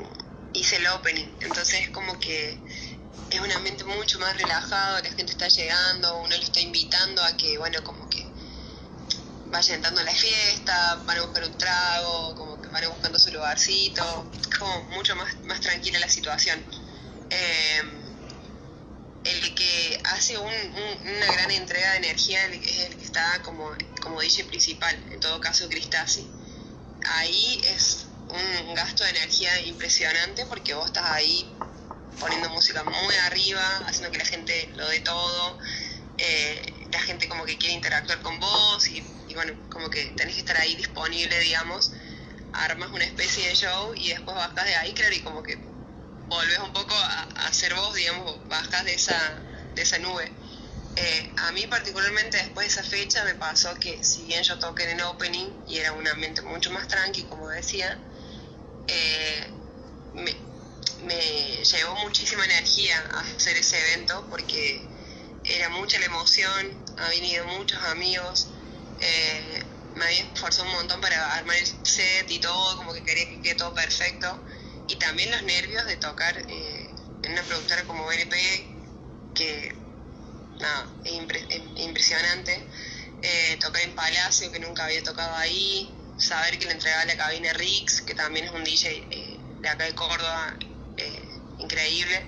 [0.52, 2.56] hice el opening, entonces como que
[3.34, 7.36] es un ambiente mucho más relajado, la gente está llegando, uno lo está invitando a
[7.36, 8.26] que, bueno, como que
[9.46, 13.32] vaya entrando a la fiesta, van a buscar un trago, como que van buscando su
[13.32, 16.64] lugarcito, como mucho más, más tranquila la situación.
[17.30, 17.82] Eh,
[19.24, 23.70] el que hace un, un, una gran entrega de energía es el que está como,
[24.02, 26.28] como DJ principal, en todo caso Cristasi
[27.04, 31.46] ahí es un gasto de energía impresionante porque vos estás ahí
[32.18, 35.58] poniendo música muy arriba, haciendo que la gente lo dé todo,
[36.18, 40.40] eh, la gente como que quiere interactuar con vos y, bueno, como que tenés que
[40.40, 41.92] estar ahí disponible, digamos,
[42.52, 45.56] armas una especie de show y después bajas de ahí, y como que
[46.28, 49.42] volvés un poco a, a ser vos, digamos, bajas de esa,
[49.74, 50.32] de esa nube.
[50.96, 54.84] Eh, a mí particularmente después de esa fecha me pasó que si bien yo toqué
[54.84, 57.98] en el opening y era un ambiente mucho más tranqui, como decía,
[58.86, 59.50] eh,
[60.12, 60.36] me,
[61.06, 64.82] me, llevó muchísima energía a hacer ese evento porque
[65.44, 68.48] era mucha la emoción, habían ido muchos amigos,
[69.00, 69.62] eh,
[69.94, 73.40] me había esforzado un montón para armar el set y todo, como que quería que
[73.42, 74.42] quede todo perfecto,
[74.88, 76.90] y también los nervios de tocar eh,
[77.22, 78.66] en una productora como BNP,
[79.34, 79.74] que
[80.58, 82.66] nada, es, impre es impresionante.
[83.22, 87.52] Eh, tocar en Palacio, que nunca había tocado ahí, saber que le entregaba la cabina
[87.54, 90.54] Rix, que también es un DJ eh, de acá de Córdoba,
[91.58, 92.26] increíble.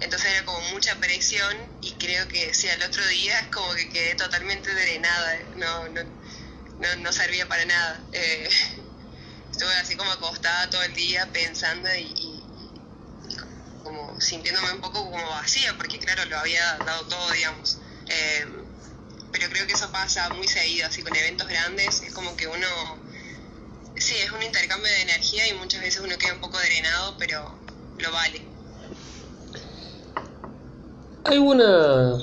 [0.00, 3.88] Entonces era como mucha presión y creo que si al otro día es como que
[3.88, 6.00] quedé totalmente drenada, no, no,
[6.78, 8.00] no, no servía para nada.
[8.12, 8.48] Eh,
[9.50, 12.38] estuve así como acostada todo el día pensando y, y
[13.82, 17.78] como sintiéndome un poco como vacía, porque claro, lo había dado todo, digamos.
[18.08, 18.46] Eh,
[19.32, 22.66] pero creo que eso pasa muy seguido, así con eventos grandes, es como que uno,
[23.96, 27.58] sí, es un intercambio de energía y muchas veces uno queda un poco drenado, pero
[27.98, 28.42] lo vale.
[31.24, 32.18] ¿Hay una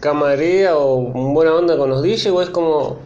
[0.00, 2.98] camarera o buena onda con los DJs o es como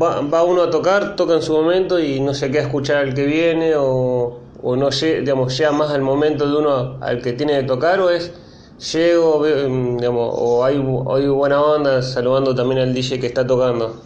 [0.00, 2.96] va, va uno a tocar, toca en su momento y no se queda a escuchar
[2.98, 7.32] al que viene o, o no digamos, llega más al momento de uno al que
[7.32, 8.32] tiene que tocar o es
[8.78, 14.02] llego, mm, digamos, o hay, hay buena onda saludando también al DJ que está tocando?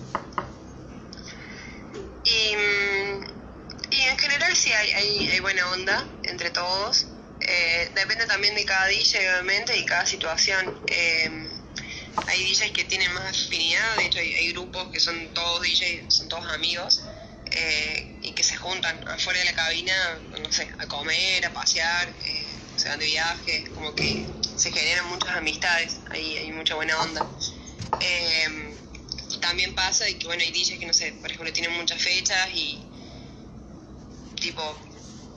[2.24, 3.24] Y, mm,
[3.90, 7.06] y en general sí hay, hay, buena onda entre todos.
[7.52, 10.72] Eh, depende también de cada DJ, obviamente, y cada situación.
[10.86, 11.28] Eh,
[12.28, 16.28] hay DJs que tienen más afinidad, de hecho hay, grupos que son todos DJs, son
[16.28, 17.02] todos amigos,
[17.50, 22.14] eh, y que se juntan afuera de la cabina, no sé, a comer, a pasear,
[22.76, 27.26] se van de viaje, como que se generan muchas amistades, ahí hay mucha buena onda.
[29.40, 32.48] También pasa de que, bueno, hay DJs que, no sé, por ejemplo, tienen muchas fechas
[32.54, 32.78] y,
[34.36, 34.89] tipo,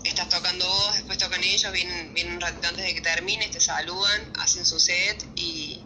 [0.03, 3.59] estás tocando vos, después tocan ellos, vienen, vienen un ratito antes de que termines, te
[3.59, 5.81] saludan, hacen su set y,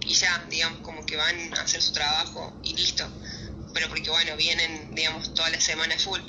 [0.00, 3.08] y ya, digamos, como que van a hacer su trabajo y listo.
[3.72, 6.20] Pero porque, bueno, vienen, digamos, toda la semana full.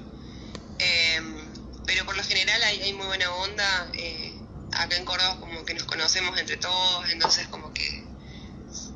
[0.80, 1.54] Em,
[1.86, 3.92] pero por lo general hay, hay muy buena onda.
[3.94, 4.34] Eh,
[4.76, 8.04] acá en Córdoba como que nos conocemos entre todos, entonces como que,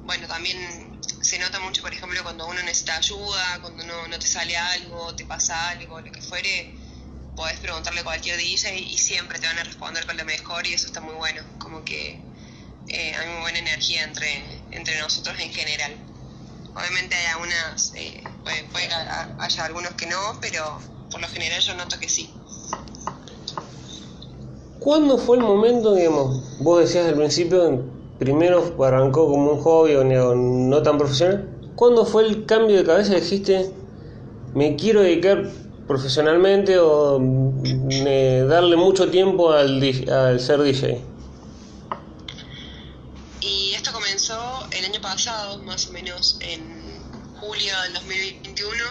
[0.04, 4.28] bueno, también se nota mucho, por ejemplo, cuando uno necesita ayuda, cuando no, no te
[4.28, 6.74] sale algo, te pasa algo, lo que fuere,
[7.38, 10.74] podés preguntarle a cualquier DJ y siempre te van a responder con lo mejor y
[10.74, 12.20] eso está muy bueno, como que
[12.88, 15.94] eh, hay muy buena energía entre, entre nosotros en general.
[16.76, 18.90] Obviamente hay algunas, eh, puede, puede
[19.40, 20.80] haya algunos que no, pero
[21.12, 22.34] por lo general yo noto que sí.
[24.80, 27.84] ¿Cuándo fue el momento, digamos, vos decías al principio,
[28.18, 31.48] primero arrancó como un hobby o no, tan profesional?
[31.76, 33.72] ¿Cuándo fue el cambio de cabeza dijiste,
[34.56, 35.52] me quiero dedicar
[35.88, 39.80] profesionalmente o darle mucho tiempo al,
[40.40, 41.02] ser DJ?
[43.42, 46.62] Y esto comenzó el año pasado, más o menos en
[47.40, 48.84] julio del 2021.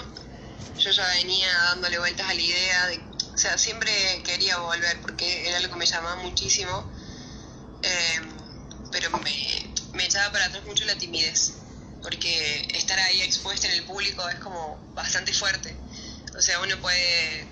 [0.78, 3.92] Yo ya venía dándole vueltas a la idea de o sea, siempre
[4.24, 6.90] quería volver porque era algo que me llamaba muchísimo,
[7.82, 8.20] eh,
[8.90, 11.52] pero me, me echaba para atrás mucho la timidez,
[12.02, 15.76] porque estar ahí expuesta en el público es como bastante fuerte.
[16.36, 17.46] O sea, uno puede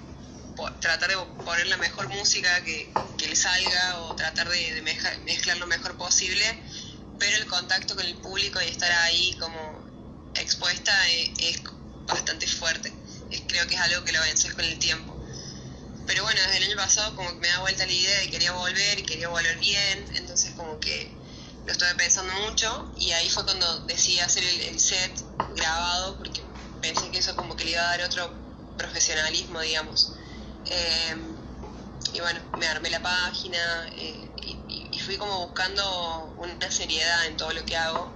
[0.81, 4.83] tratar de poner la mejor música que, le salga o tratar de,
[5.25, 6.45] mezclar lo mejor posible,
[7.19, 9.89] pero el contacto con el público y estar ahí como
[10.35, 11.63] expuesta es, es
[12.07, 12.93] bastante fuerte.
[13.49, 15.19] creo que es algo que lo vences con el tiempo.
[16.07, 18.33] Pero bueno, desde el año pasado como que me da vuelta la idea de que
[18.33, 21.11] quería volver y quería volver bien, entonces como que
[21.65, 25.25] lo estuve pensando mucho y ahí fue cuando decidí hacer el, set
[25.57, 26.45] grabado porque
[26.83, 30.13] pensé que eso como que le iba a dar otro profesionalismo, digamos.
[30.67, 31.37] Em,
[32.13, 37.53] y bueno, me armé la página eh, y, fui como buscando una seriedad en todo
[37.53, 38.11] lo que hago,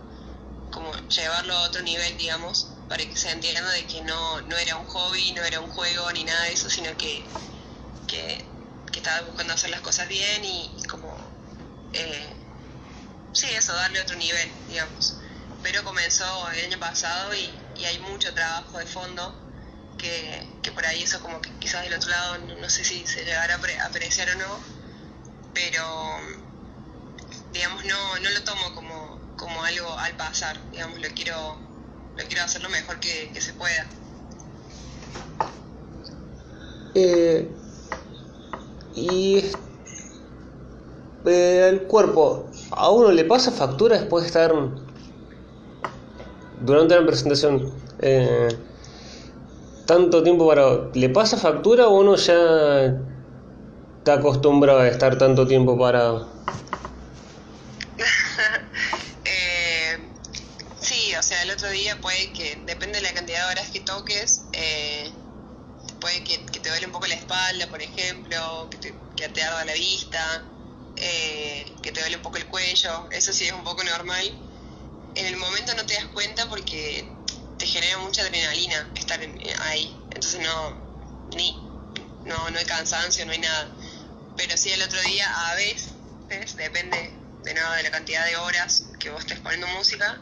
[0.71, 4.77] como llevarlo a otro nivel, digamos, para que se entienda de que no, no era
[4.77, 7.23] un hobby, no era un juego ni nada de eso, sino que
[8.09, 8.45] que,
[8.97, 11.17] estaba buscando hacer las cosas bien y, como,
[11.93, 12.35] eh,
[13.33, 15.19] sí, eso, darle otro nivel, digamos.
[15.63, 17.49] Pero comenzó el año pasado y,
[17.85, 19.33] hay mucho trabajo de fondo
[19.99, 23.55] que, por ahí eso como que quizás del otro lado no, sé si se llegará
[23.55, 24.61] a apreciar o no,
[25.53, 25.83] pero
[27.53, 31.57] digamos no, no lo tomo como, como algo al pasar, digamos, lo quiero,
[32.17, 33.87] lo quiero hacer lo mejor que, se pueda.
[36.95, 37.51] Eh,
[38.95, 39.45] y
[41.27, 44.53] eh, el cuerpo, ¿a uno le pasa factura después de estar
[46.61, 48.49] durante la presentación eh,
[49.89, 50.91] tanto tiempo para...
[50.93, 52.93] ¿Le pasa factura o uno ya
[53.99, 56.29] está acostumbrado a estar tanto tiempo parado?
[59.25, 59.99] eh,
[60.79, 63.81] sí, o sea, el otro día puede que, depende de la cantidad de horas que
[63.81, 65.11] toques, eh,
[66.03, 69.65] puede que, te duele un poco la espalda, por ejemplo, que te, que te arda
[69.65, 70.45] la vista,
[70.97, 74.39] eh, que te duele un poco el cuello, eso sí es un poco normal.
[75.15, 77.09] En el momento no te das cuenta porque
[77.59, 79.21] te genera mucha adrenalina estar
[79.61, 80.77] ahí, entonces no,
[81.35, 81.69] ni,
[82.25, 83.75] no, no hay cansancio, no hay nada.
[84.37, 88.85] Pero sí el otro día, a veces, depende de nada de la cantidad de horas
[89.01, 90.21] que vos estés poniendo música,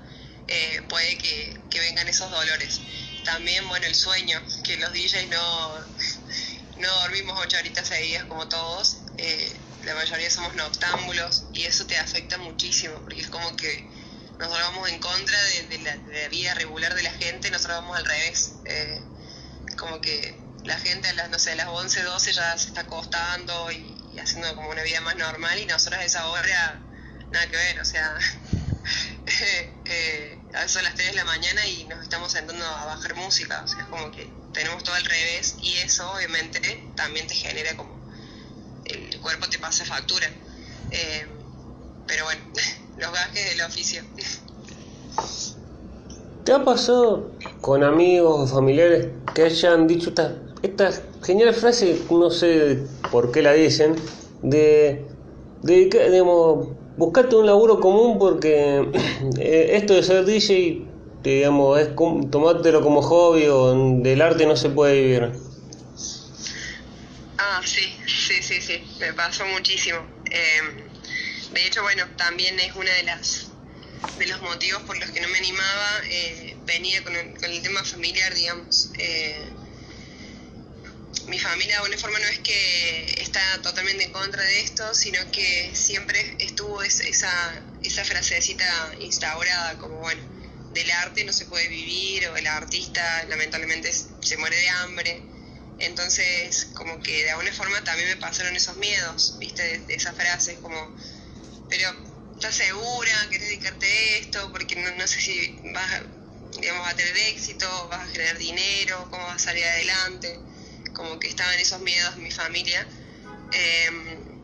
[0.48, 2.80] eh, puede que, que vengan esos dolores
[3.24, 5.80] también, bueno, el sueño, que los DJs no,
[6.78, 11.98] no dormimos ocho horitas seguidas como todos, eh, la mayoría somos noctámbulos y eso te
[11.98, 13.90] afecta muchísimo, porque es como que
[14.38, 18.52] nosotros vamos en contra de, la, vida regular de la gente, nosotros vamos al revés.
[18.64, 19.00] Eh,
[19.76, 22.82] como que la gente a las, no sé, a las 11, 12 ya se está
[22.82, 26.80] acostando y, haciendo como una vida más normal y nosotros a esa hora
[27.30, 28.16] nada que ver, o sea,
[29.84, 33.14] eh, a eso a las 3 de la mañana y nos estamos sentando a bajar
[33.14, 37.34] música, o sea, es como que tenemos todo al revés y eso obviamente también te
[37.34, 37.96] genera como
[38.86, 40.30] el cuerpo te pasa factura.
[40.90, 41.26] Eh,
[42.06, 42.42] pero bueno,
[42.98, 44.02] los gajes del oficio.
[46.44, 50.92] ¿Te ha pasado con amigos o familiares que hayan dicho esta, esta
[51.24, 53.96] genial frase, no sé por qué la dicen,
[54.42, 55.04] de,
[55.62, 58.88] de digamos, buscarte un laburo común porque
[59.38, 60.86] eh, esto de ser DJ,
[61.24, 61.88] digamos, es
[62.30, 65.32] tomártelo como hobby o del arte no se puede vivir?
[67.38, 69.98] Ah, sí, sí, sí, sí, me pasó muchísimo.
[70.30, 70.85] Eh,
[71.52, 73.46] de hecho, bueno, también es una de las
[74.18, 77.62] de los motivos por los que no me animaba, eh, venía con el, con el,
[77.62, 78.90] tema familiar, digamos.
[78.98, 79.48] Eh,
[81.26, 85.18] mi familia de alguna forma no es que está totalmente en contra de esto, sino
[85.32, 87.00] que siempre estuvo esa,
[87.82, 90.22] esa frasecita instaurada como, bueno,
[90.72, 95.22] del arte no se puede vivir o el artista lamentablemente se muere de hambre.
[95.78, 99.62] Entonces, como que de alguna forma también me pasaron esos miedos, ¿viste?
[99.62, 100.96] De, de esas frases como
[101.68, 101.90] pero
[102.34, 103.28] ¿estás segura?
[103.30, 104.52] ¿Querés dedicarte a esto?
[104.52, 109.36] Porque no, no sé si vas a, tener éxito, vas a generar dinero, cómo vas
[109.36, 110.38] a salir adelante.
[110.92, 112.86] Como que estaban esos miedos mi familia.
[113.52, 114.42] Em,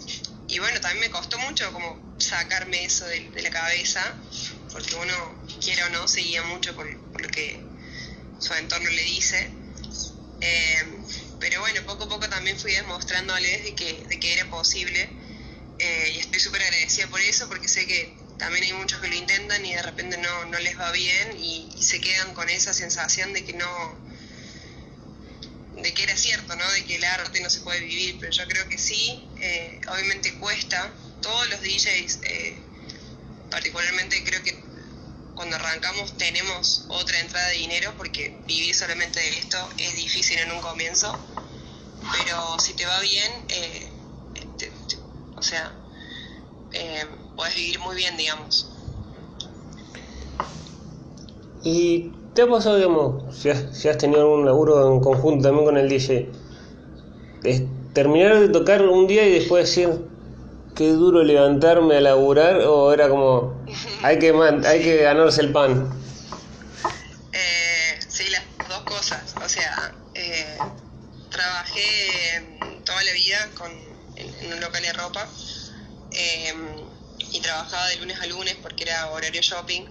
[0.49, 4.03] y bueno, también me costó mucho como sacarme eso de, la cabeza,
[4.73, 7.61] porque uno, quiere o no, seguía mucho por, lo que
[8.39, 9.51] su entorno le dice.
[10.41, 11.05] Em,
[11.39, 15.22] pero bueno, poco a poco también fui demostrándoles de que, de que era posible
[15.85, 19.17] eh, y estoy súper agradecida por eso porque sé que también hay muchos que lo
[19.17, 23.33] intentan y de repente no, no les va bien y, se quedan con esa sensación
[23.33, 23.67] de que no
[25.83, 26.71] de que era cierto, ¿no?
[26.71, 30.33] De que el arte no se puede vivir, pero yo creo que sí, eh, obviamente
[30.35, 32.57] cuesta, todos los DJs, eh,
[33.51, 34.57] particularmente creo que
[35.35, 40.53] cuando arrancamos tenemos otra entrada de dinero porque vivir solamente de esto es difícil en
[40.53, 41.13] un comienzo,
[42.13, 43.33] pero si te va bien,
[45.43, 45.73] o sea,
[46.73, 48.71] eh, puedes vivir muy bien, digamos.
[51.65, 55.89] ¿Y te ha pasado, digamos, si has, tenido algún laburo en conjunto también con el
[55.89, 56.31] DJ,
[57.43, 57.63] es
[57.93, 60.07] terminar de tocar un día y después decir,
[60.77, 63.65] qué duro levantarme a laburar, o era como,
[64.05, 64.31] hay que,
[64.65, 65.93] hay que ganarse el pan?
[67.35, 69.35] Eh, sí, las dos cosas.
[69.43, 70.59] O sea, eh,
[71.31, 73.92] trabajé toda la vida con
[74.43, 75.29] en un local de ropa
[76.11, 76.77] em,
[77.33, 79.85] y trabajaba de lunes a lunes porque era horario shopping.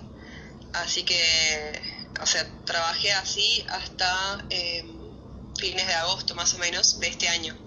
[0.74, 1.82] Así que,
[2.22, 4.88] o sea, trabajé así hasta em,
[5.58, 7.58] fines de agosto más o menos de este año.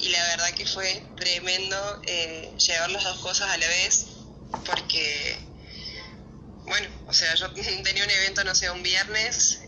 [0.00, 4.06] Y la verdad que fue tremendo eh, llevar las dos cosas a la vez
[4.64, 5.36] porque,
[6.64, 7.50] bueno, o sea, yo
[7.82, 9.60] tenía un evento, no sé, un viernes.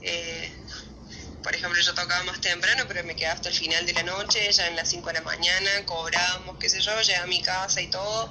[1.43, 4.51] Por ejemplo, yo tocaba más temprano, pero me quedaba hasta el final de la noche,
[4.53, 7.81] ya en las 5 de la mañana, cobrábamos, qué sé yo, llegaba a mi casa
[7.81, 8.31] y todo,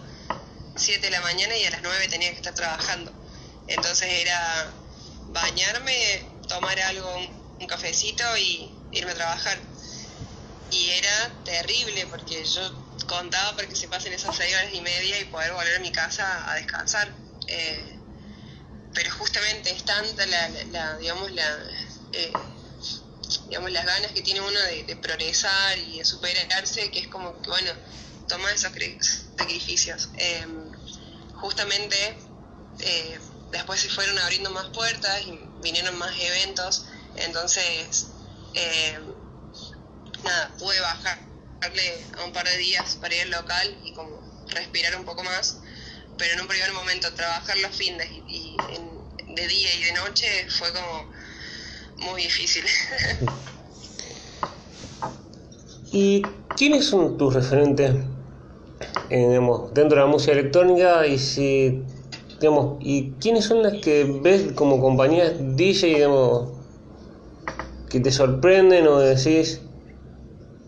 [0.76, 3.12] 7 de la mañana y a las 9 tenía que estar trabajando.
[3.68, 4.72] Entonces era
[5.28, 7.16] bañarme, tomar algo,
[7.60, 9.60] un, cafecito y irme a trabajar.
[10.72, 15.20] Y era terrible porque yo contaba para que se pasen esas 6 horas y media
[15.20, 17.12] y poder volver a mi casa a descansar.
[17.48, 17.96] Eh,
[18.94, 21.58] pero justamente es tanta la, digamos, la...
[22.14, 22.32] Eh,
[23.50, 27.50] digamos, las ganas que tiene uno de, progresar y de superarse, que es como que,
[27.50, 27.72] bueno,
[28.28, 28.72] toma esos
[29.36, 30.10] sacrificios.
[30.18, 30.72] Em,
[31.34, 32.16] justamente
[32.80, 33.20] eh,
[33.52, 36.86] después se fueron abriendo más puertas y vinieron más eventos,
[37.16, 38.08] entonces,
[38.54, 39.04] em,
[40.24, 44.96] nada, pude bajarle a un par de días para ir al local y como respirar
[44.96, 45.58] un poco más,
[46.20, 51.12] pero en un primer momento trabajar los fines de día y de noche fue como
[52.02, 52.64] muy difícil.
[55.92, 56.22] ¿Y
[56.56, 57.96] quiénes son tus referentes
[59.10, 61.08] dentro de la música electrónica?
[61.08, 61.84] Y si
[62.40, 66.50] digamos, ¿y quiénes son las que ves como compañías DJ digamos,
[67.90, 69.62] que te sorprenden o decís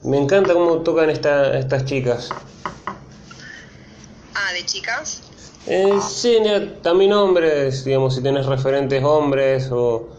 [0.03, 2.29] me encanta cómo tocan esta, estas chicas?
[4.33, 5.21] Ah, de chicas.
[5.67, 6.37] Eh, sí,
[6.81, 10.09] también hombres, digamos, si tienes referentes hombres o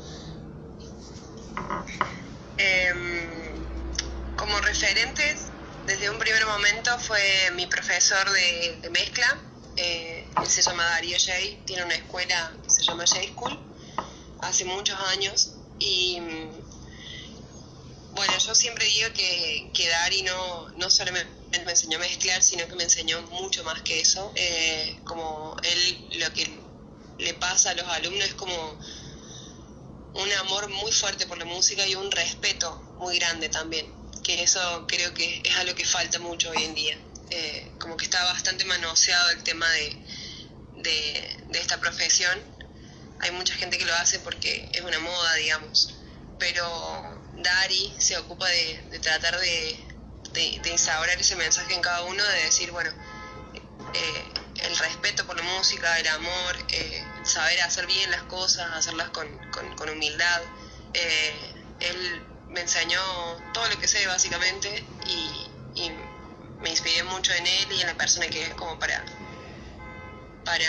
[5.87, 9.39] desde un primer momento fue mi profesor de, mezcla,
[9.77, 11.33] Eh, él se llama Darío J,
[11.65, 13.57] tiene una escuela que se llama J School,
[14.41, 15.53] hace muchos años.
[15.79, 16.51] Y mm,
[18.15, 21.25] bueno, yo siempre digo que, que Dari no, no solo me,
[21.65, 24.33] me, enseñó a mezclar, sino que me enseñó mucho más que eso.
[24.35, 26.51] Eh, como él, lo que
[27.19, 28.79] le pasa a los alumnos es como
[30.15, 33.87] un amor muy fuerte por la música y un respeto muy grande también,
[34.23, 36.99] que eso creo que es algo que falta mucho hoy en día.
[37.31, 39.97] Eh, como que está bastante manoseado el tema de,
[40.77, 42.39] de, esta profesión.
[43.21, 45.95] Hay mucha gente que lo hace porque es una moda, digamos,
[46.39, 49.79] pero Dari se ocupa de, tratar de,
[50.33, 52.91] de, instaurar ese mensaje en cada uno, de decir, bueno,
[53.95, 54.25] eh,
[54.63, 59.29] el respeto por la música, el amor, eh, saber hacer bien las cosas, hacerlas con,
[59.51, 60.43] con, humildad.
[60.95, 61.35] Eh,
[61.81, 62.23] él
[62.53, 63.01] me enseñó
[63.53, 65.49] todo lo que sé básicamente y,
[66.61, 69.05] me inspiré mucho en él y en la persona que es como para,
[70.45, 70.65] para,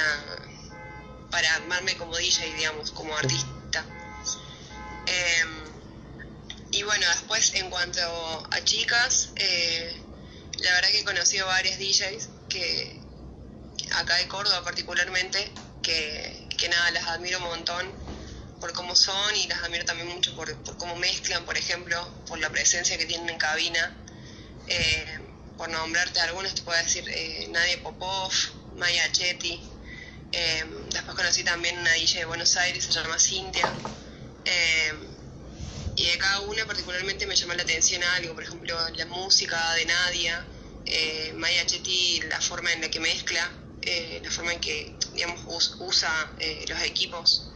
[1.29, 3.85] para armarme como DJ, digamos, como artista.
[5.05, 5.63] Em,
[6.71, 8.01] y bueno, después en cuanto
[8.49, 10.01] a chicas, eh,
[10.57, 12.99] la verdad que he conocido varias DJs que,
[13.93, 15.51] acá de Córdoba particularmente,
[15.83, 17.91] que, nada, las admiro un montón
[18.63, 20.47] por cómo son y las admiro también mucho por,
[20.77, 23.93] cómo mezclan, por ejemplo, por la presencia que tienen en cabina.
[24.67, 25.19] Eh,
[25.57, 28.31] por nombrarte algunas, te puedo decir eh, Nadia Popov,
[28.77, 29.59] Maya Chetti.
[30.31, 33.69] Eh, después conocí también una DJ de Buenos Aires, se llama Cintia.
[35.97, 39.85] y de cada una particularmente me llama la atención algo, por ejemplo, la música de
[39.87, 40.47] Nadia,
[41.35, 43.51] Maya Chetti, la forma en la que mezcla,
[44.21, 45.41] la forma en que digamos,
[45.79, 46.31] usa
[46.69, 47.49] los equipos.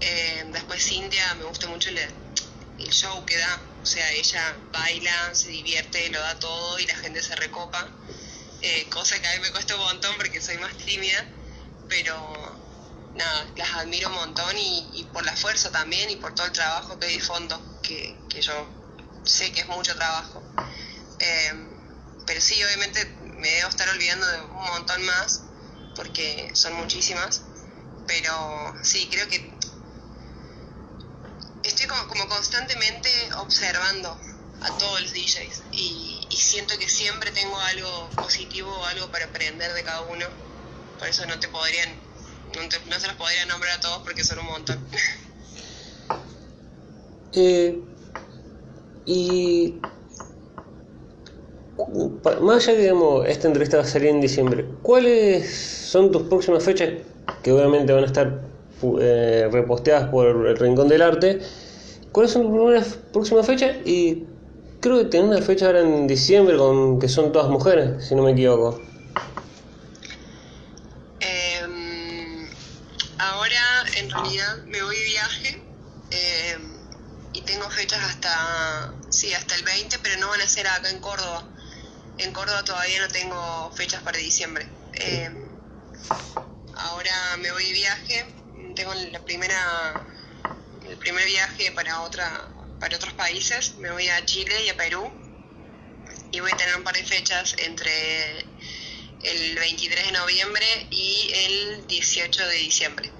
[0.00, 1.98] Eh, después Cintia, me gusta mucho el,
[2.90, 7.22] show que da, o sea, ella baila, se divierte, lo da todo y la gente
[7.22, 7.88] se recopa,
[8.88, 11.24] cosa que a mí me cuesta un montón porque soy más tímida,
[11.88, 12.14] pero
[13.14, 16.98] nada, las admiro un montón y, por la fuerza también y por todo el trabajo
[16.98, 18.68] que hay de fondo, que, que yo
[19.24, 20.42] sé que es mucho trabajo.
[22.26, 25.42] pero sí, obviamente me debo estar olvidando de un montón más,
[25.96, 27.42] porque son muchísimas,
[28.06, 29.58] pero sí, creo que
[31.88, 33.08] como, constantemente
[33.38, 34.16] observando
[34.60, 39.72] a todos los DJs y, siento que siempre tengo algo positivo o algo para aprender
[39.74, 40.24] de cada uno,
[40.98, 41.90] por eso no te podrían,
[42.54, 44.78] no, se los podría nombrar a todos porque son un montón.
[47.34, 47.78] Eh,
[49.04, 49.78] y
[52.40, 56.64] más allá de digamos, esta entrevista va a salir en diciembre, ¿cuáles son tus próximas
[56.64, 56.90] fechas
[57.42, 58.40] que obviamente van a estar
[59.00, 61.40] eh, reposteadas por el Rincón del Arte?
[62.18, 63.76] ¿Cuáles son tus próximas fechas?
[63.84, 64.24] Y
[64.80, 68.24] creo que tenés una fecha ahora en diciembre con que son todas mujeres, si no
[68.24, 68.82] me equivoco.
[71.20, 72.50] Em,
[73.18, 73.62] ahora
[73.98, 75.62] en realidad me voy de viaje
[76.10, 76.72] em,
[77.34, 80.98] y tengo fechas hasta sí hasta el 20 pero no van a ser acá en
[80.98, 81.44] Córdoba
[82.18, 84.66] en Córdoba todavía no tengo fechas para diciembre.
[84.94, 85.30] Eh,
[86.74, 88.26] ahora me voy de viaje,
[88.74, 90.04] tengo la primera,
[90.88, 92.48] el primer viaje para otra,
[92.80, 93.76] para otros países.
[93.76, 95.10] Me voy a Chile y a Perú
[96.32, 98.40] y voy a tener un par de fechas entre
[99.22, 103.12] el 23 de noviembre y el 18 de diciembre.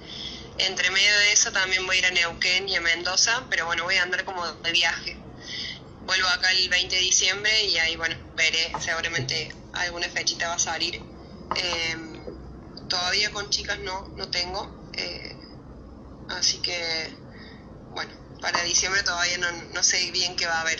[0.57, 3.83] Entre medio de eso también voy a ir a Neuquén y a Mendoza, pero bueno,
[3.85, 5.17] voy a andar como de viaje
[6.09, 10.59] vuelvo acá el 20 de diciembre y ahí, bueno, veré, seguramente alguna fechita va a
[10.59, 10.99] salir.
[11.55, 12.19] Em,
[12.87, 15.35] todavía con chicas no, no tengo, eh,
[16.29, 17.13] así que,
[17.93, 18.11] bueno,
[18.41, 20.79] para diciembre todavía no, no sé bien qué va a haber.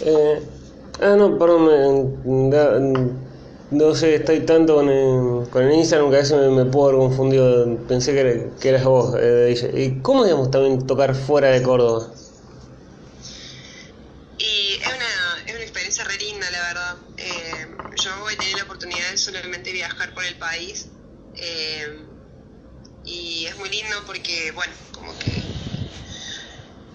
[0.00, 0.42] eh,
[1.00, 3.26] ah, no, perdón,
[3.70, 7.00] no sé, estoy tanto con el, con el Instagram que a veces me, puedo haber
[7.00, 9.14] confundido, pensé que, que eras vos.
[9.18, 12.12] Eh, ¿Y cómo, digamos, también tocar fuera de Córdoba?
[19.26, 20.86] solamente viajar por el país.
[21.34, 22.06] Eh,
[23.04, 25.45] y es muy lindo porque, bueno, como que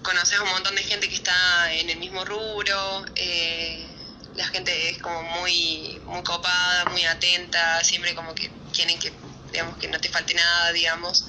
[0.02, 3.86] conoces un montón de gente que está en el mismo rubro, eh,
[4.34, 9.12] la gente es como muy, muy copada, muy atenta, siempre como que quieren que,
[9.50, 11.26] digamos, que no te falte nada, digamos.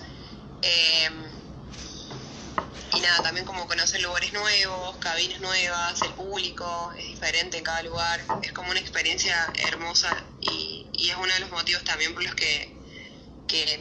[0.61, 1.09] Eh,
[2.95, 7.81] y nada, también como conocer lugares nuevos, cabinas nuevas, el público es diferente en cada
[7.81, 12.33] lugar, es como una experiencia hermosa y, es uno de los motivos también por los
[12.35, 12.71] que,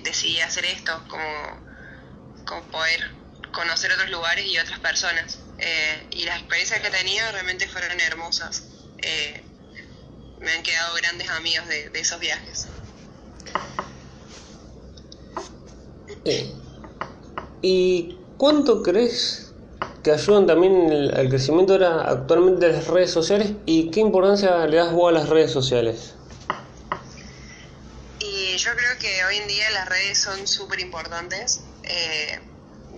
[0.03, 3.22] decidí hacer esto, como, poder
[3.53, 5.39] conocer otros lugares y otras personas.
[5.59, 8.65] Eh, y las experiencias que he tenido realmente fueron hermosas.
[8.99, 9.43] Eh,
[10.41, 12.67] me han quedado grandes amigos de, esos viajes.
[16.25, 16.53] Eh,
[17.63, 19.53] ¿Y cuánto crees
[20.03, 24.79] que ayudan también al crecimiento ahora actualmente de las redes sociales y qué importancia le
[24.79, 26.15] das vos a las redes sociales?
[28.19, 31.61] Y yo creo que hoy en día las redes son súper importantes.
[31.85, 32.41] Eh,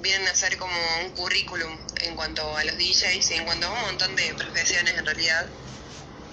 [0.05, 3.70] vienen a ser como un currículum en cuanto a los DJs y en cuanto a
[3.70, 5.46] un montón de profesiones en realidad.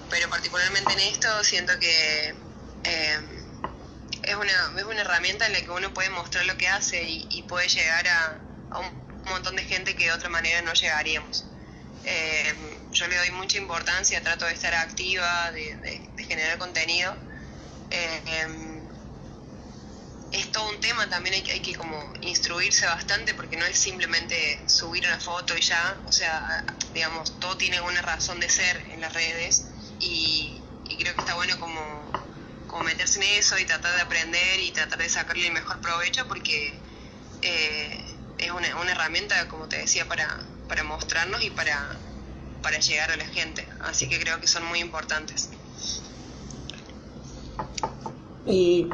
[0.09, 2.35] Pero particularmente en esto siento que
[2.83, 3.19] eh,
[4.23, 7.43] es, una, es una herramienta en la que uno puede mostrar lo que hace y,
[7.43, 8.39] puede llegar a,
[8.77, 11.45] un montón de gente que de otra manera no llegaríamos.
[12.03, 12.53] Eh,
[12.91, 17.15] yo le doy mucha importancia, trato de estar activa, de, generar contenido.
[17.89, 18.70] Em,
[20.31, 23.77] es todo un tema, también hay que, hay que como instruirse bastante porque no es
[23.77, 26.63] simplemente subir una foto y ya, o sea,
[26.93, 29.65] digamos, todo tiene una razón de ser en las redes
[29.99, 30.57] y,
[30.99, 31.81] creo que está bueno como,
[32.83, 36.73] meterse en eso y tratar de aprender y tratar de sacarle el mejor provecho porque
[37.41, 38.05] eh,
[38.37, 41.97] es una, una, herramienta, como te decía, para, para mostrarnos y para,
[42.61, 43.67] para llegar a la gente.
[43.81, 45.49] Así que creo que son muy importantes.
[48.45, 48.89] Y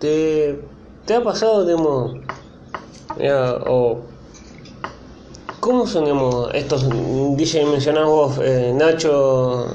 [0.00, 0.58] ¿Te,
[1.04, 2.14] te ha pasado, digamos,
[3.66, 3.98] o
[5.60, 6.88] cómo son, digamos, estos
[7.36, 9.66] DJ mencionados eh, Nacho,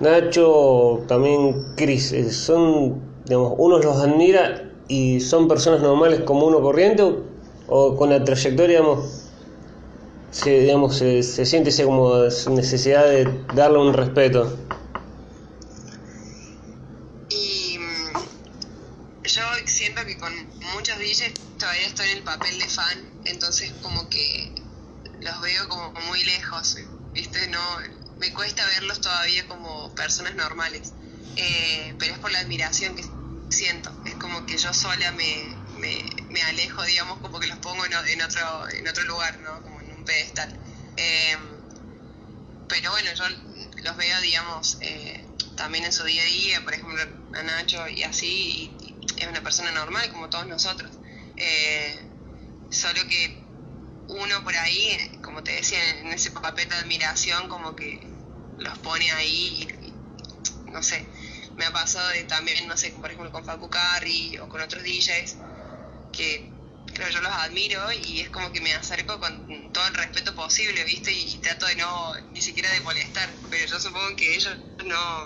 [0.00, 6.62] Nacho, también Chris, eh, son, digamos, uno los admira y son personas normales como uno
[6.62, 7.02] corriente
[7.68, 9.30] o, con la trayectoria, digamos,
[10.30, 12.14] se, digamos, se, se siente esa como
[12.48, 14.56] necesidad de darle un respeto.
[20.04, 20.32] que con
[20.74, 24.52] muchos DJs todavía estoy en el papel de fan, entonces como que
[25.20, 26.76] los veo como muy lejos,
[27.12, 27.46] ¿viste?
[27.48, 27.60] No,
[28.18, 30.92] me cuesta verlos todavía como personas normales,
[31.36, 33.04] eh, pero es por la admiración que
[33.50, 37.94] siento, es como que yo sola me, me, alejo, digamos, como que los pongo en,
[38.22, 39.62] otro, en otro lugar, ¿no?
[39.62, 40.58] Como en un pedestal.
[40.96, 41.36] Eh,
[42.68, 43.24] pero bueno, yo
[43.82, 45.24] los veo, digamos, eh,
[45.56, 47.02] también en su día a día, por ejemplo,
[47.34, 50.90] a Nacho y así, y, es una persona normal como todos nosotros.
[51.36, 52.00] Eh,
[52.74, 53.44] solo que
[54.08, 58.06] uno por ahí, como te decía, en ese papel de admiración, como que
[58.58, 59.66] los pone ahí
[60.66, 61.06] y, no sé,
[61.56, 64.82] me ha pasado de también, no sé, por ejemplo con Facu Carri o con otros
[64.82, 65.36] DJs,
[66.12, 66.50] que
[66.92, 70.84] creo yo los admiro y es como que me acerco con todo el respeto posible,
[70.84, 71.12] ¿viste?
[71.12, 75.24] Y, trato de no, ni siquiera de molestar, pero yo supongo que ellos no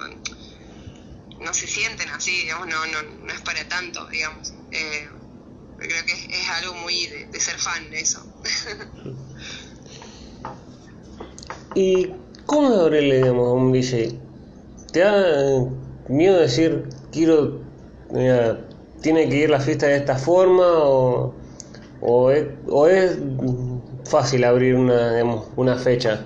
[1.40, 4.52] no se sienten así, digamos, no, no, no es para tanto, digamos.
[4.72, 5.08] Eh,
[5.78, 8.22] creo que es, algo muy de, ser fan de eso.
[11.74, 12.12] ¿Y
[12.46, 14.18] cómo es Aurelio, digamos, un DJ?
[14.92, 15.64] ¿Te da
[16.08, 17.60] miedo decir, quiero,
[19.02, 21.34] tiene que ir la fiesta de esta forma o,
[22.00, 23.18] o, es, o es
[24.04, 26.24] fácil abrir una, digamos, una fecha?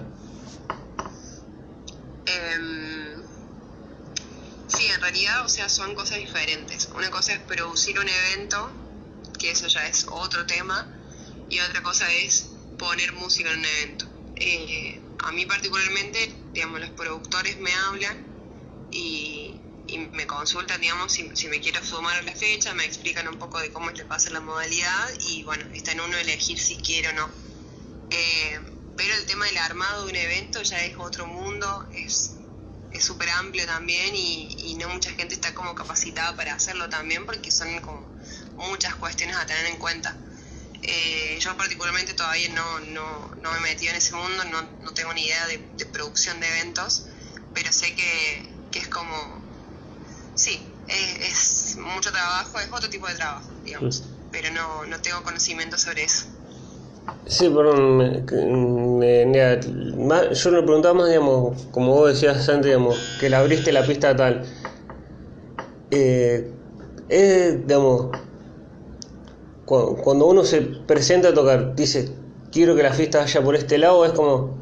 [5.44, 6.88] o sea, son cosas diferentes.
[6.96, 8.70] Una cosa es producir un evento,
[9.42, 10.86] que eso ya es otro tema,
[11.50, 12.46] y otra cosa es
[12.78, 14.06] poner música en un evento.
[14.36, 18.26] Eh, a mí particularmente, digamos, los productores me hablan
[18.90, 19.58] y,
[20.12, 23.70] me consultan, digamos, si, me quiero sumar a la fecha, me explican un poco de
[23.72, 27.12] cómo es que pasa la modalidad y bueno, está en uno elegir si quiero o
[27.12, 27.30] no.
[28.10, 28.60] Eh,
[28.96, 32.36] pero el tema del armado de un evento ya es otro mundo, es
[32.92, 37.50] es súper amplio también y, no mucha gente está como capacitada para hacerlo también porque
[37.50, 38.11] son como
[38.68, 40.16] muchas cuestiones a tener en cuenta.
[40.82, 44.92] Eh, yo particularmente todavía no, no, no, me he metido en ese mundo, no, no
[44.94, 47.06] tengo ni idea de, producción de eventos,
[47.54, 49.14] pero sé que, que es como,
[50.34, 54.02] sí, es, mucho trabajo, es otro tipo de trabajo, digamos,
[54.32, 56.26] pero no, no tengo conocimiento sobre eso.
[57.26, 58.26] Sí, perdón,
[60.34, 64.16] yo le preguntaba más, digamos, como vos decías antes, digamos, que le abriste la pista
[64.16, 64.44] tal.
[65.90, 66.50] Eh,
[67.08, 68.16] es, digamos,
[69.72, 72.12] cuando, uno se presenta a tocar, dice,
[72.50, 74.58] quiero que la fiesta vaya por este lado, es como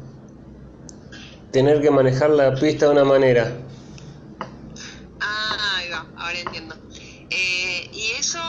[1.51, 3.51] tener que manejar la pista de una manera.
[5.19, 6.75] Ah, ahí va, ahora entiendo.
[7.29, 8.39] Eh, y eso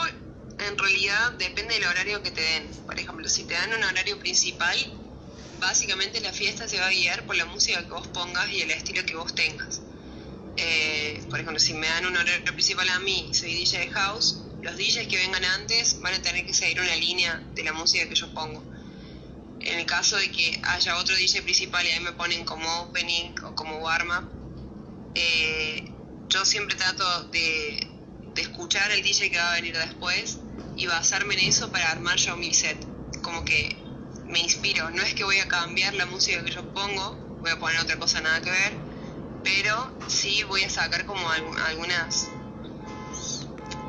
[0.59, 2.67] en realidad depende del horario que te den.
[2.85, 4.77] Por ejemplo, si te dan un horario principal,
[5.59, 8.71] básicamente la fiesta se va a guiar por la música que vos pongas y el
[8.71, 9.81] estilo que vos tengas.
[10.55, 14.77] Eh, por ejemplo, si me dan un horario principal a mí soy DJ house, los
[14.77, 18.15] DJs que vengan antes van a tener que seguir una línea de la música que
[18.15, 18.63] yo pongo.
[19.59, 23.35] En el caso de que haya otro DJ principal y ahí me ponen como opening
[23.43, 24.25] o como warm-up,
[25.15, 25.83] eh,
[26.29, 27.87] yo siempre trato de,
[28.33, 30.39] de escuchar el DJ que va a venir después
[30.77, 32.77] y basarme en eso para armar yo mi set.
[33.21, 33.75] Como que
[34.25, 37.59] me inspiro, no es que voy a cambiar la música que yo pongo, voy a
[37.59, 38.73] poner otra cosa nada que ver,
[39.43, 42.29] pero sí voy a sacar como algunas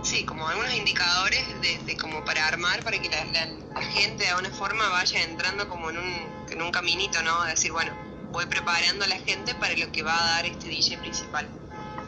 [0.05, 4.89] sí, como algunos indicadores de, como para armar, para que la, gente de alguna forma
[4.89, 6.15] vaya entrando como en un,
[6.51, 7.45] en un caminito, ¿no?
[7.45, 7.93] Decir, bueno,
[8.31, 11.49] voy preparando a la gente para lo que va a dar este DJ principal.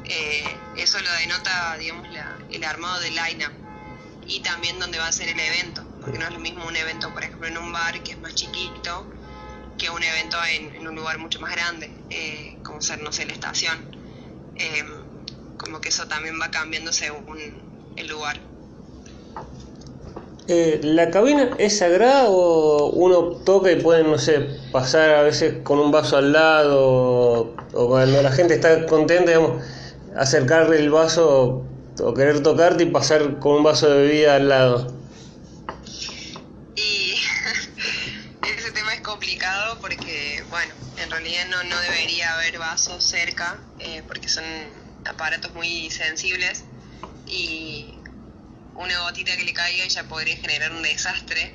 [0.05, 0.44] Eh,
[0.76, 2.07] eso lo denota, digamos,
[2.51, 3.53] el armado del line-up
[4.26, 7.12] y también donde va a ser el evento, porque no es lo mismo un evento,
[7.12, 9.07] por ejemplo, en un bar que es más chiquito
[9.78, 13.32] que un evento en, un lugar mucho más grande, eh, como ser, no sé, la
[13.32, 13.97] estación.
[14.57, 14.84] Eh,
[15.59, 17.38] como que eso también va cambiando según
[17.97, 18.38] el lugar.
[20.49, 25.57] Eh, ¿La cabina es sagrada o uno toca y puede, no sé, pasar a veces
[25.64, 29.64] con un vaso al lado o cuando la gente está contenta, digamos,
[30.16, 31.64] acercarle el vaso
[32.01, 34.94] o querer tocarte y pasar con un vaso de bebida al lado?
[36.76, 37.14] Y
[38.57, 40.72] ese tema es complicado porque, bueno,
[41.03, 44.44] en realidad no, no debería haber vasos cerca eh, porque son
[45.05, 46.64] aparatos muy sensibles
[47.26, 47.94] y
[48.74, 51.54] una gotita que le caiga ya podría generar un desastre.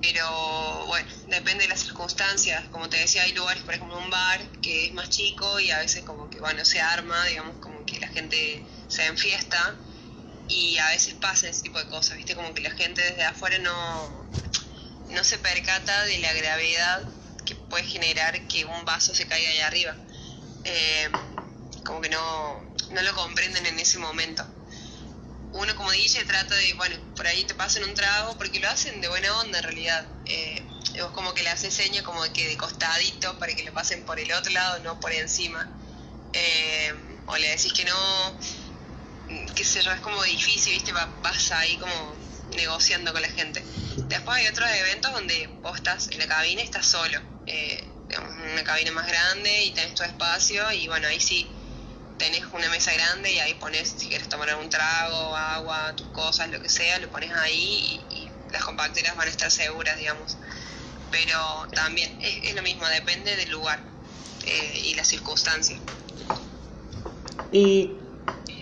[0.00, 2.64] Pero bueno, depende de las circunstancias.
[2.70, 5.78] Como te decía, hay lugares, por ejemplo, un bar que es más chico y a
[5.78, 9.76] veces como que, bueno, se arma, digamos, como que la gente se enfiesta
[10.48, 12.34] y a veces pasa ese tipo de cosas, ¿viste?
[12.34, 14.26] Como que la gente desde afuera no,
[15.10, 17.02] no se percata de la gravedad
[17.44, 19.96] que puede generar que un vaso se caiga allá arriba.
[20.64, 21.08] Eh,
[21.84, 24.44] como que no, no lo comprenden en ese momento.
[25.52, 29.00] Uno como dice trata de, bueno, por ahí te pasen un trago, porque lo hacen
[29.00, 30.06] de buena onda en realidad.
[30.26, 30.62] Eh,
[31.00, 34.20] vos como que le haces seña como que de costadito para que le pasen por
[34.20, 35.68] el otro lado, no por encima.
[36.32, 36.94] Eh,
[37.26, 38.38] o le decís que no,
[39.54, 40.92] qué sé yo, es como difícil, ¿viste?
[40.92, 42.14] Vas ahí como
[42.56, 43.64] negociando con la gente.
[43.96, 47.20] Después hay otros eventos donde vos estás en la cabina y estás solo.
[47.46, 47.84] Eh,
[48.52, 51.48] una cabina más grande y tenés tu espacio y bueno, ahí sí
[52.20, 56.50] tenés una mesa grande y ahí pones, si quieres tomar algún trago, agua, tus cosas,
[56.50, 60.36] lo que sea, lo pones ahí y, las compacteras van a estar seguras, digamos.
[61.12, 61.38] Pero
[61.72, 63.78] también es, lo mismo, depende del lugar
[64.44, 65.78] eh, y las circunstancias.
[67.52, 67.92] ¿Y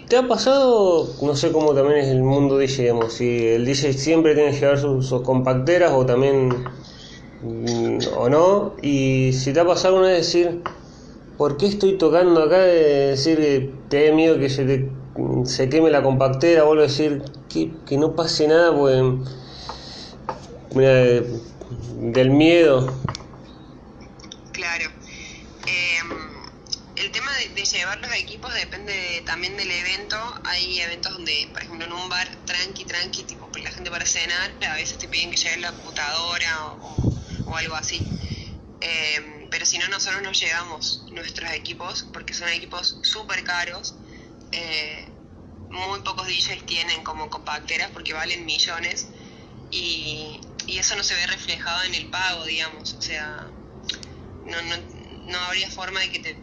[0.09, 3.95] te ha pasado, no sé cómo también es el mundo DJ, digamos, si el DJ
[3.95, 6.67] siempre tiene que llevar sus, sus compacteras o también
[7.43, 8.77] mm, o no?
[8.83, 10.63] Y si te ha pasado una vez decir,
[11.39, 12.59] ¿por qué estoy tocando acá?
[12.59, 14.91] De decir que te da miedo que se,
[15.45, 19.03] se queme la compactera, vuelvo a decir que, que no pase nada, pues.
[20.75, 21.23] Mira,
[22.01, 22.93] del miedo.
[24.53, 24.91] Claro.
[25.67, 26.11] Em,
[26.97, 30.17] el tema de, llevar los equipos depende también del evento.
[30.45, 34.53] Hay eventos donde, por ejemplo, en un bar tranqui, tranqui, tipo la gente para cenar,
[34.71, 36.75] a veces te piden que lleves la computadora
[37.47, 38.07] o algo así.
[39.69, 43.97] Si no, nosotros nos llevamos nuestros equipos porque son equipos súper caros.
[44.51, 45.07] Eh,
[45.69, 49.09] muy pocos DJs tienen como compacteras porque valen millones
[49.71, 52.95] y, eso no se ve reflejado en el pago, digamos.
[52.95, 53.51] O sea,
[54.47, 54.77] no, no,
[55.27, 56.35] no habría forma de que te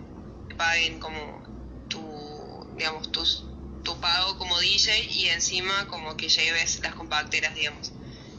[0.56, 1.42] paguen como
[1.90, 7.92] tu, digamos, tu pago como DJ y encima como que lleves las compacteras, digamos.